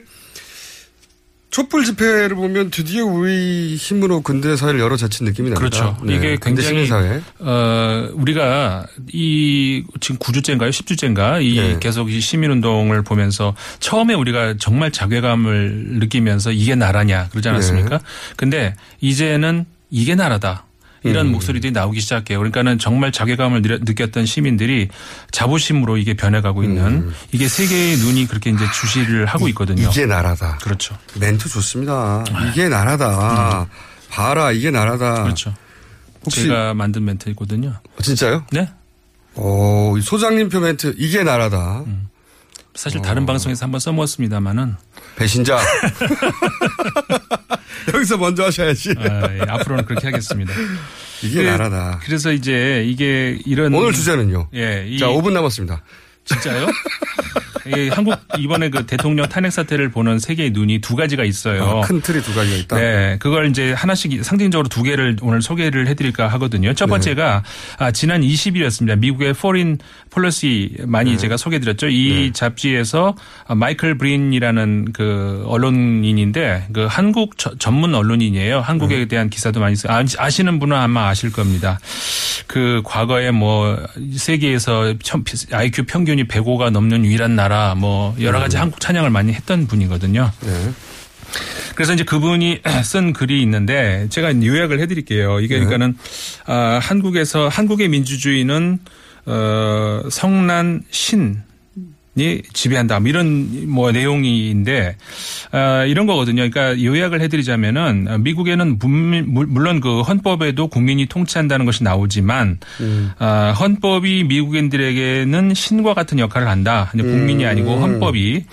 촛불 1.52 1.84
집회를 1.84 2.36
보면 2.36 2.72
드디어 2.72 3.06
우리 3.06 3.76
힘으로 3.76 4.22
근대 4.22 4.56
사회를 4.56 4.80
열어 4.80 4.95
제친 4.95 5.26
느낌이 5.26 5.49
납니다. 5.49 5.60
그렇죠. 5.60 5.97
네. 6.02 6.16
이게 6.16 6.38
굉장히 6.41 6.70
시민사회. 6.70 7.22
어 7.39 8.10
우리가 8.14 8.88
이 9.12 9.84
지금 9.99 10.18
9주째인가요? 10.18 10.70
10주째인가? 10.70 11.43
이 11.43 11.60
네. 11.60 11.78
계속 11.82 12.10
이 12.10 12.22
시민 12.22 12.52
운동을 12.52 13.04
보면서 13.04 13.54
처음에 13.80 14.14
우리가 14.14 14.56
정말 14.60 14.91
자괴감을 14.91 15.99
느끼면서 15.99 16.54
이게 16.54 16.76
나라냐 16.76 17.28
그러지 17.30 17.49
않았습니까? 17.49 17.97
네. 17.97 18.04
근데 18.38 18.76
이제는 19.02 19.66
이게 19.89 20.16
나라다. 20.16 20.66
이런 21.04 21.28
음. 21.28 21.32
목소리들이 21.32 21.72
나오기 21.72 21.99
시작해요. 21.99 22.38
그러니까는 22.38 22.78
정말 22.78 23.12
자괴감을 23.12 23.62
느꼈던 23.62 24.26
시민들이 24.26 24.89
자부심으로 25.32 25.97
이게 25.97 26.14
변해가고 26.14 26.64
있는 26.64 27.12
이게 27.32 27.47
세계의 27.47 27.97
눈이 27.97 28.28
그렇게 28.28 28.52
이제 28.52 28.64
주시를 28.72 29.26
하고 29.26 29.47
있거든요. 29.49 29.84
음. 29.84 29.89
이게 29.89 30.06
나라다. 30.06 30.58
그렇죠. 30.58 30.95
멘트 31.20 31.49
좋습니다. 31.49 32.24
이게 32.52 32.70
나라다. 32.70 33.68
봐라, 34.10 34.52
이게 34.52 34.70
나라다. 34.72 35.24
그렇죠. 35.24 35.54
혹시 36.24 36.43
제가 36.43 36.74
만든 36.74 37.06
멘트이거든요. 37.06 37.70
어, 37.70 38.02
진짜요? 38.02 38.45
네. 38.52 38.70
오, 39.36 39.97
이 39.97 40.02
소장님 40.02 40.49
표 40.49 40.60
멘트 40.60 40.93
이게 40.97 41.24
나라다. 41.24 41.84
사실 42.74 43.01
다른 43.01 43.26
방송에서 43.26 43.65
한번 43.65 43.80
써먹었습니다만은 43.80 44.76
배신자. 45.17 45.59
여기서 47.93 48.17
먼저 48.17 48.45
하셔야지. 48.45 48.93
아, 48.97 49.34
예, 49.36 49.41
앞으로는 49.47 49.86
그렇게 49.86 50.07
하겠습니다. 50.07 50.53
이게 51.24 51.43
그- 51.43 51.49
나라다. 51.49 51.99
그래서 52.03 52.32
이제 52.32 52.84
이게 52.88 53.39
이런 53.45 53.74
오늘 53.74 53.93
주제는요. 53.93 54.49
예, 54.55 54.86
이- 54.88 54.97
자, 54.99 55.07
5분 55.07 55.32
남았습니다. 55.34 55.84
진짜요? 56.26 56.67
이 57.68 57.89
한국 57.89 58.16
이번에 58.38 58.70
그 58.70 58.86
대통령 58.86 59.28
탄핵 59.28 59.51
사태를 59.51 59.89
보는 59.89 60.20
세계의 60.20 60.51
눈이 60.51 60.80
두 60.80 60.95
가지가 60.95 61.24
있어요. 61.24 61.64
아, 61.64 61.82
큰 61.82 62.01
틀이 62.01 62.22
두 62.22 62.34
가지가 62.34 62.55
있다. 62.57 62.76
네, 62.80 63.18
그걸 63.20 63.49
이제 63.49 63.72
하나씩 63.74 64.24
상징적으로 64.24 64.68
두 64.70 64.84
개를 64.84 65.16
오늘 65.22 65.41
소개를 65.41 65.88
해드릴까 65.88 66.28
하거든요. 66.30 66.74
첫 66.74 66.88
번째가 66.88 67.43
아, 67.78 67.91
지난 67.91 68.22
20일이었습니다. 68.22 68.97
미국의 68.99 69.34
Foreign 69.34 69.78
Policy 70.09 70.78
많이 70.86 71.18
제가 71.18 71.38
소개드렸죠. 71.38 71.88
이 71.89 72.32
잡지에서 72.34 73.16
아, 73.47 73.55
마이클 73.55 73.97
브린이라는 73.97 74.93
그 74.93 75.43
언론인인데 75.47 76.68
그 76.74 76.86
한국 76.89 77.38
저- 77.38 77.55
전문 77.57 77.93
언론인이에요. 77.95 78.59
한국에 78.62 79.05
대한 79.05 79.30
기사도 79.30 79.59
많이 79.59 79.76
써요. 79.76 79.93
아, 79.93 80.03
아시는 80.18 80.59
분은 80.59 80.76
아마 80.76 81.07
아실 81.09 81.32
겁니다. 81.32 81.80
그 82.47 82.82
과거에 82.84 83.32
뭐 83.32 83.78
세계에서 84.16 84.95
천- 85.03 85.24
IQ 85.51 85.84
평균이 85.86 86.26
105가 86.26 86.70
넘는 86.72 87.05
유일한 87.05 87.36
나라 87.36 87.51
뭐 87.76 88.16
여러 88.22 88.39
가지 88.39 88.58
한국 88.58 88.80
찬양을 88.80 89.10
많이 89.10 89.34
했던 89.34 89.68
분이거든요. 89.68 90.32
그래서 91.76 91.93
이제 91.93 92.04
그분이 92.04 92.62
쓴 92.84 93.14
글이 93.14 93.41
있는데 93.41 94.08
제가 94.10 94.41
요약을 94.43 94.80
해드릴게요. 94.80 95.39
이게 95.39 95.56
그러니까는 95.56 95.97
아, 96.45 96.80
한국에서 96.82 97.47
한국의 97.47 97.88
민주주의는 97.89 98.80
어, 99.26 100.02
성난 100.10 100.84
신. 100.89 101.41
이 102.16 102.41
지배한다. 102.51 102.99
뭐 102.99 103.07
이런 103.09 103.70
뭐 103.70 103.91
내용인데 103.93 104.97
아, 105.51 105.86
이런 105.86 106.05
거거든요. 106.07 106.47
그러니까 106.49 106.84
요약을 106.84 107.22
해드리자면은 107.22 108.22
미국에는 108.24 108.80
문- 108.80 109.26
물론 109.47 109.80
그 109.80 110.01
헌법에도 110.01 110.68
국민이 110.68 111.05
통치한다는 111.05 111.66
것이 111.66 111.84
나오지만 111.86 112.59
아, 113.18 113.51
헌법이 113.57 114.26
미국인들에게는 114.26 115.53
신과 115.53 115.93
같은 115.93 116.20
역할을 116.20 116.49
한다. 116.49 116.91
국민이 116.91 117.45
아니고 117.45 117.78
헌법이 117.80 118.43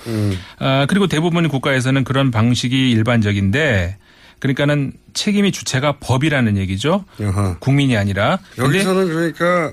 아, 0.61 0.87
그리고 0.89 1.09
대부분의 1.09 1.51
국가에서는 1.51 2.05
그런 2.05 2.31
방식이 2.31 2.91
일반적인데 2.91 3.97
그러니까는 4.39 4.93
책임이 5.15 5.51
주체가 5.51 5.97
법이라는 5.99 6.57
얘기죠. 6.59 7.05
국민이 7.59 7.97
아니라. 7.97 8.39
여기서는 8.57 9.09
그러니까 9.09 9.73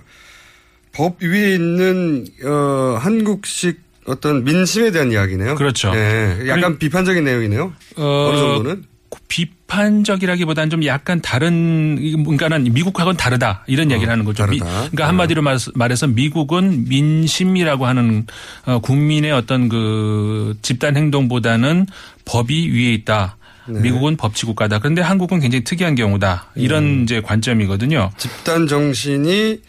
법 0.96 1.22
위에 1.22 1.56
있는 1.56 2.26
어, 2.46 2.98
한국식 3.00 3.82
어떤 4.06 4.44
민심에 4.44 4.92
대한 4.92 5.12
이야기네요. 5.12 5.56
그렇죠. 5.56 5.92
네, 5.94 6.48
약간 6.48 6.78
비판적인 6.80 7.24
내용이네요. 7.24 7.74
어, 7.98 8.04
어느 8.30 8.38
정도는? 8.38 8.84
비판적이라기보다는 9.28 10.70
좀 10.70 10.86
약간 10.86 11.20
다른 11.22 11.96
그러니까는 12.24 12.72
미국하고는 12.74 13.18
다르다 13.18 13.64
이런 13.68 13.92
얘기를 13.92 14.12
하는 14.12 14.24
거죠. 14.24 14.46
미- 14.48 14.60
그러니까 14.60 15.08
한마디로 15.08 15.42
말- 15.42 15.58
말해서 15.74 16.08
미국은 16.08 16.86
민심이라고 16.88 17.86
하는 17.86 18.28
어, 18.66 18.80
국민의 18.80 19.32
어떤 19.32 19.68
그 19.68 20.56
집단 20.62 20.96
행동보다는 20.96 21.88
법이 22.26 22.72
위에 22.72 22.94
있다. 22.94 23.38
네. 23.68 23.82
미국은 23.82 24.16
법치 24.16 24.46
국가다. 24.46 24.78
그런데 24.80 25.02
한국은 25.02 25.40
굉장히 25.40 25.64
특이한 25.64 25.96
경우다. 25.96 26.52
이런 26.56 26.84
음. 26.84 27.04
이제 27.04 27.20
관점이거든요. 27.22 28.12
집단 28.18 28.68
정신이 28.68 29.60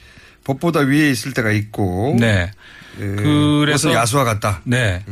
법보다 0.47 0.81
위에 0.81 1.11
있을 1.11 1.33
때가 1.33 1.51
있고. 1.51 2.17
네. 2.19 2.51
예, 3.01 3.05
그래서 3.05 3.93
야수와 3.93 4.25
같다. 4.25 4.61
네. 4.65 5.05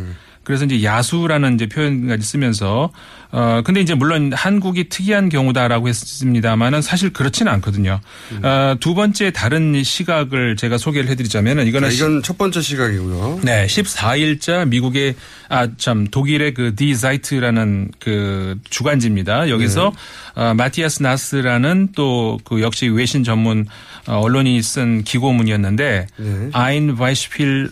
그래서 0.44 0.64
이제 0.66 0.82
야수라는 0.84 1.54
이제 1.54 1.66
표현까지 1.66 2.22
쓰면서 2.24 2.90
어 3.30 3.62
근데 3.64 3.80
이제 3.80 3.94
물론 3.94 4.30
한국이 4.32 4.88
특이한 4.90 5.28
경우다라고 5.28 5.88
했습니다만은 5.88 6.82
사실 6.82 7.12
그렇지는 7.12 7.50
않거든요. 7.54 8.00
어, 8.42 8.76
두 8.78 8.94
번째 8.94 9.32
다른 9.32 9.82
시각을 9.82 10.56
제가 10.56 10.78
소개를 10.78 11.08
해드리자면은 11.10 11.66
이거는 11.66 11.88
자, 11.88 11.94
이건 11.96 12.22
첫 12.22 12.38
번째 12.38 12.60
시각이고요. 12.60 13.40
네, 13.42 13.66
14일자 13.66 14.68
미국의 14.68 15.16
아 15.48 15.66
참 15.78 16.06
독일의 16.06 16.54
그 16.54 16.74
Die 16.76 17.03
Zeit라는 17.03 17.90
그 17.98 18.56
주간지입니다. 18.70 19.48
여기서 19.48 19.92
어, 20.36 20.54
마티아스 20.54 21.02
나스라는 21.02 21.88
또 21.96 22.38
그 22.44 22.60
역시 22.60 22.86
외신 22.88 23.24
전문 23.24 23.60
어, 23.62 23.93
언론이 24.06 24.62
쓴 24.62 25.02
기고문이었는데 25.04 26.06
Ein 26.52 26.96
Beispiel 26.96 27.70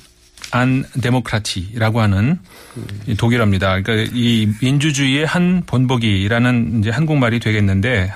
an 0.55 0.85
Demokratie라고 1.01 2.01
하는 2.01 2.39
이 3.07 3.15
독일어입니다. 3.17 3.81
그러니까 3.81 4.11
이 4.15 4.51
민주주의의 4.61 5.25
한 5.25 5.63
본보기라는 5.65 6.81
이제 6.81 6.91
한국말이 6.91 7.41
되겠는데 7.41 8.13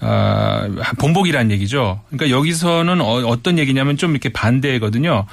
어, 0.00 0.68
본보기란 0.98 1.50
얘기죠. 1.50 2.00
그러니까 2.10 2.36
여기서는 2.36 3.00
어, 3.00 3.42
떤 3.42 3.58
얘기냐면 3.58 3.96
좀 3.96 4.12
이렇게 4.12 4.28
반대거든요. 4.28 5.26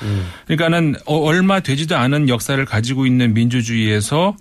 그러니까는 0.47 0.95
어, 1.05 1.17
얼마 1.17 1.59
되지도 1.59 1.97
않은 1.97 2.29
역사를 2.29 2.63
가지고 2.65 3.05
있는 3.05 3.35
민주주의에서 3.35 4.35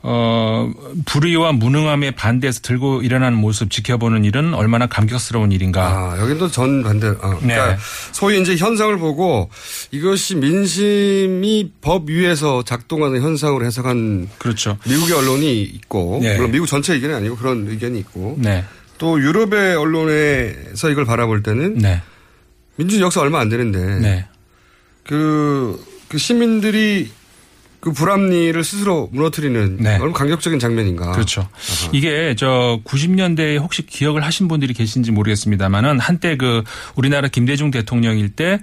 어, 0.00 0.70
불의와 1.06 1.52
무능함에 1.52 2.12
반대해서 2.12 2.60
들고 2.60 3.02
일어나는 3.02 3.36
모습 3.36 3.70
지켜보는 3.70 4.24
일은 4.24 4.54
얼마나 4.54 4.86
감격스러운 4.86 5.50
일인가. 5.50 6.12
아, 6.12 6.20
여긴 6.20 6.38
또전 6.38 6.84
반대. 6.84 7.08
아, 7.08 7.36
그러니까 7.36 7.72
네. 7.72 7.76
소위 8.12 8.40
이제 8.40 8.56
현상을 8.56 8.96
보고 8.98 9.50
이것이 9.90 10.36
민심이 10.36 11.72
법 11.80 12.10
위에서 12.10 12.62
작동하는 12.62 13.20
현상으로 13.20 13.64
해석한 13.66 14.28
그렇죠. 14.38 14.78
미국의 14.86 15.16
언론이 15.16 15.62
있고 15.62 16.20
네. 16.22 16.36
물론 16.36 16.52
미국 16.52 16.66
전체 16.66 16.94
의견이 16.94 17.14
아니고 17.14 17.36
그런 17.36 17.66
의견이 17.68 17.98
있고 17.98 18.36
네. 18.38 18.64
또 18.98 19.20
유럽의 19.20 19.74
언론에서 19.76 20.90
이걸 20.90 21.06
바라볼 21.06 21.42
때는 21.42 21.78
네. 21.78 22.02
민주주의 22.76 23.02
역사 23.02 23.20
얼마 23.20 23.40
안 23.40 23.48
되는데 23.48 23.98
네. 23.98 24.26
그, 25.04 25.84
그 26.08 26.18
시민들이 26.18 27.10
그 27.80 27.92
불합리를 27.92 28.62
스스로 28.64 29.08
무너뜨리는 29.12 29.78
얼마나 29.84 30.12
감격적인 30.12 30.58
장면인가. 30.58 31.06
네. 31.06 31.12
그렇죠. 31.12 31.48
이게 31.92 32.34
저 32.36 32.80
90년대에 32.84 33.60
혹시 33.60 33.86
기억을 33.86 34.24
하신 34.24 34.48
분들이 34.48 34.74
계신지 34.74 35.12
모르겠습니다만은 35.12 36.00
한때 36.00 36.36
그 36.36 36.64
우리나라 36.96 37.28
김대중 37.28 37.70
대통령일 37.70 38.30
때 38.30 38.60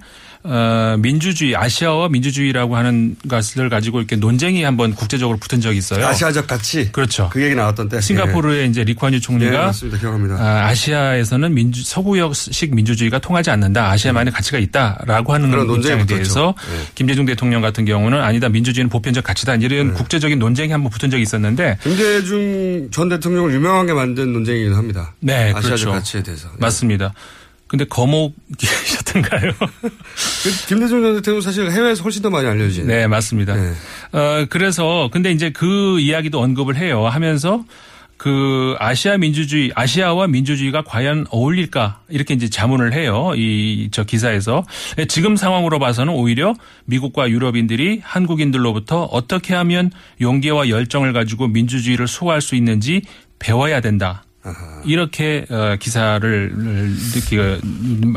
어, 0.48 0.96
민주주의, 0.98 1.56
아시아와 1.56 2.08
민주주의라고 2.08 2.76
하는 2.76 3.16
것을 3.28 3.68
가지고 3.68 3.98
이렇게 3.98 4.16
논쟁이 4.16 4.62
한번 4.62 4.94
국제적으로 4.94 5.38
붙은 5.38 5.60
적이 5.60 5.78
있어요. 5.78 6.06
아시아적 6.06 6.46
가치. 6.46 6.92
그렇죠. 6.92 7.28
그 7.32 7.42
얘기 7.42 7.54
나왔던 7.54 7.88
때. 7.88 8.00
싱가포르의 8.00 8.68
이제 8.68 8.84
리쿠안유 8.84 9.20
총리가 9.20 9.50
네, 9.50 9.56
맞습니다. 9.58 9.98
기억합니다. 9.98 10.36
아, 10.36 10.66
아시아에서는 10.68 11.54
민주 11.54 11.82
서구역식 11.84 12.74
민주주의가 12.74 13.18
통하지 13.18 13.50
않는다. 13.50 13.90
아시아만의 13.90 14.32
가치가 14.32 14.58
있다라고 14.58 15.34
하는 15.34 15.50
그런 15.50 15.66
논쟁이 15.66 16.02
입장에 16.02 16.06
대해서. 16.06 16.54
네. 16.56 16.86
김대중 16.94 17.26
대통령 17.26 17.60
같은 17.62 17.84
경우는 17.84 18.20
아니다. 18.20 18.48
민주주의는 18.48 18.88
보편적 18.88 19.24
가치다. 19.24 19.56
이런 19.56 19.94
국제적인 19.94 20.38
논쟁이 20.38 20.72
한번 20.72 20.90
붙은 20.90 21.10
적이 21.10 21.22
있었는데 21.22 21.78
김대중 21.82 22.88
전 22.90 23.08
대통령을 23.08 23.52
유명하게 23.52 23.92
만든 23.94 24.32
논쟁이기도 24.32 24.76
합니다. 24.76 25.14
네, 25.20 25.52
아시아적 25.54 25.62
그렇죠. 25.62 25.90
가치에 25.92 26.22
대해서. 26.22 26.48
맞습니다. 26.58 27.12
근데 27.68 27.84
거목이셨던가요? 27.84 29.52
그 29.58 30.66
김대중 30.68 31.02
전 31.02 31.14
대통령 31.16 31.36
은 31.36 31.40
사실 31.40 31.70
해외에서 31.70 32.02
훨씬 32.02 32.22
더 32.22 32.30
많이 32.30 32.46
알려진. 32.46 32.86
네, 32.86 33.06
맞습니다. 33.06 33.54
어, 34.12 34.46
그래서 34.48 35.08
근데 35.12 35.32
이제 35.32 35.50
그 35.50 35.98
이야기도 36.00 36.40
언급을 36.40 36.76
해요. 36.76 37.06
하면서 37.06 37.64
그 38.16 38.74
아시아 38.78 39.18
민주주의, 39.18 39.70
아시아와 39.74 40.26
민주주의가 40.28 40.82
과연 40.82 41.26
어울릴까 41.30 42.00
이렇게 42.08 42.34
이제 42.34 42.48
자문을 42.48 42.92
해요. 42.94 43.32
이 43.36 43.88
저 43.92 44.04
기사에서 44.04 44.64
지금 45.08 45.36
상황으로 45.36 45.78
봐서는 45.78 46.12
오히려 46.12 46.54
미국과 46.86 47.30
유럽인들이 47.30 48.00
한국인들로부터 48.02 49.04
어떻게 49.04 49.54
하면 49.54 49.90
용기와 50.20 50.68
열정을 50.68 51.12
가지고 51.12 51.48
민주주의를 51.48 52.08
수호할 52.08 52.40
수 52.40 52.54
있는지 52.56 53.02
배워야 53.38 53.80
된다. 53.80 54.24
이렇게 54.84 55.44
어, 55.50 55.76
기사를 55.78 56.54
이렇게 57.14 57.60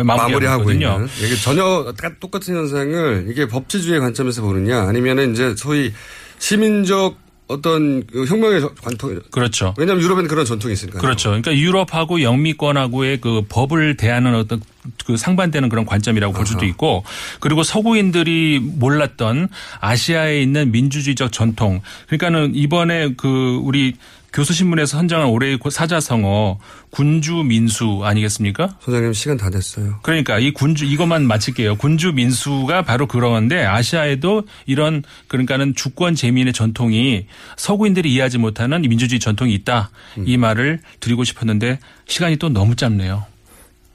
마무리하고. 0.03 0.71
있는 0.71 1.07
이게 1.23 1.36
전혀 1.36 1.93
똑같은 2.19 2.55
현상을 2.55 3.27
이게 3.30 3.47
법치주의 3.47 3.99
관점에서 3.99 4.41
보느냐 4.41 4.82
아니면은 4.84 5.34
이제 5.34 5.55
소위 5.55 5.93
시민적 6.38 7.17
어떤 7.49 8.05
그 8.05 8.25
혁명의 8.25 8.61
관통 8.82 9.19
그렇죠. 9.32 9.73
왜냐하면 9.75 10.03
유럽에는 10.03 10.30
그런 10.30 10.45
전통이 10.45 10.73
있으니까. 10.73 10.99
그렇죠. 10.99 11.30
그러니까 11.30 11.55
유럽하고 11.57 12.21
영미권하고의 12.21 13.21
그 13.21 13.41
법을 13.49 13.97
대하는 13.97 14.36
어떤 14.36 14.61
그 15.05 15.17
상반되는 15.17 15.67
그런 15.67 15.86
관점이라고 15.86 16.32
볼 16.32 16.45
수도 16.45 16.65
있고 16.65 17.03
그리고 17.39 17.63
서구인들이 17.63 18.59
몰랐던 18.59 19.49
아시아에 19.80 20.41
있는 20.41 20.71
민주주의적 20.71 21.32
전통. 21.32 21.82
그러니까는 22.05 22.53
이번에 22.53 23.15
그 23.17 23.59
우리 23.63 23.95
교수신문에서 24.34 24.97
선정한 24.97 25.27
올해의 25.30 25.59
사자성어 25.69 26.59
군주 26.91 27.43
민수 27.43 28.01
아니겠습니까? 28.03 28.77
소장님 28.82 29.13
시간 29.13 29.38
다 29.38 29.49
됐어요. 29.49 29.99
그러니까 30.03 30.39
이 30.39 30.51
군주 30.51 30.86
이것만 30.86 31.25
마칠게요. 31.25 31.77
군주 31.77 32.13
민수가 32.13 32.84
바로 32.84 33.07
그런데 33.07 33.65
아시아에도 33.65 34.43
이런 34.65 35.03
그러니까는 35.27 35.75
주권 35.75 36.15
재민의 36.15 36.53
전통이 36.53 37.27
서구인들이 37.57 38.13
이해하지 38.13 38.38
못하는 38.38 38.82
민주주의 38.82 39.19
전통이 39.19 39.53
있다. 39.53 39.89
이 40.25 40.38
말을 40.38 40.80
드리고 40.99 41.23
싶었는데 41.23 41.80
시간이 42.07 42.38
또 42.38 42.49
너무 42.49 42.75
짧네요. 42.75 43.25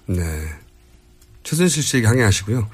네. 0.07 0.23
최순실 1.45 1.83
씨에게 1.83 2.07
항의하시고요. 2.07 2.69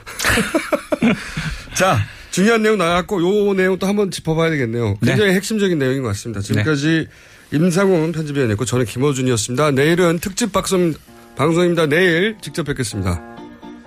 자, 1.74 1.98
중요한 2.30 2.62
내용 2.62 2.78
나왔고 2.78 3.20
요 3.20 3.54
내용 3.54 3.78
또 3.78 3.86
한번 3.86 4.10
짚어봐야 4.10 4.50
되겠네요. 4.50 4.96
굉장히 5.04 5.34
핵심적인 5.34 5.78
내용인 5.78 6.02
것 6.02 6.08
같습니다. 6.08 6.40
지금까지 6.40 7.08
임상훈 7.52 8.12
편집위원이었고 8.12 8.64
저는 8.64 8.84
김호준이었습니다. 8.84 9.72
내일은 9.72 10.18
특집 10.18 10.52
방송, 10.52 10.94
방송입니다. 11.36 11.86
내일 11.86 12.36
직접 12.40 12.64
뵙겠습니다. 12.64 13.20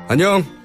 안녕. 0.08 0.63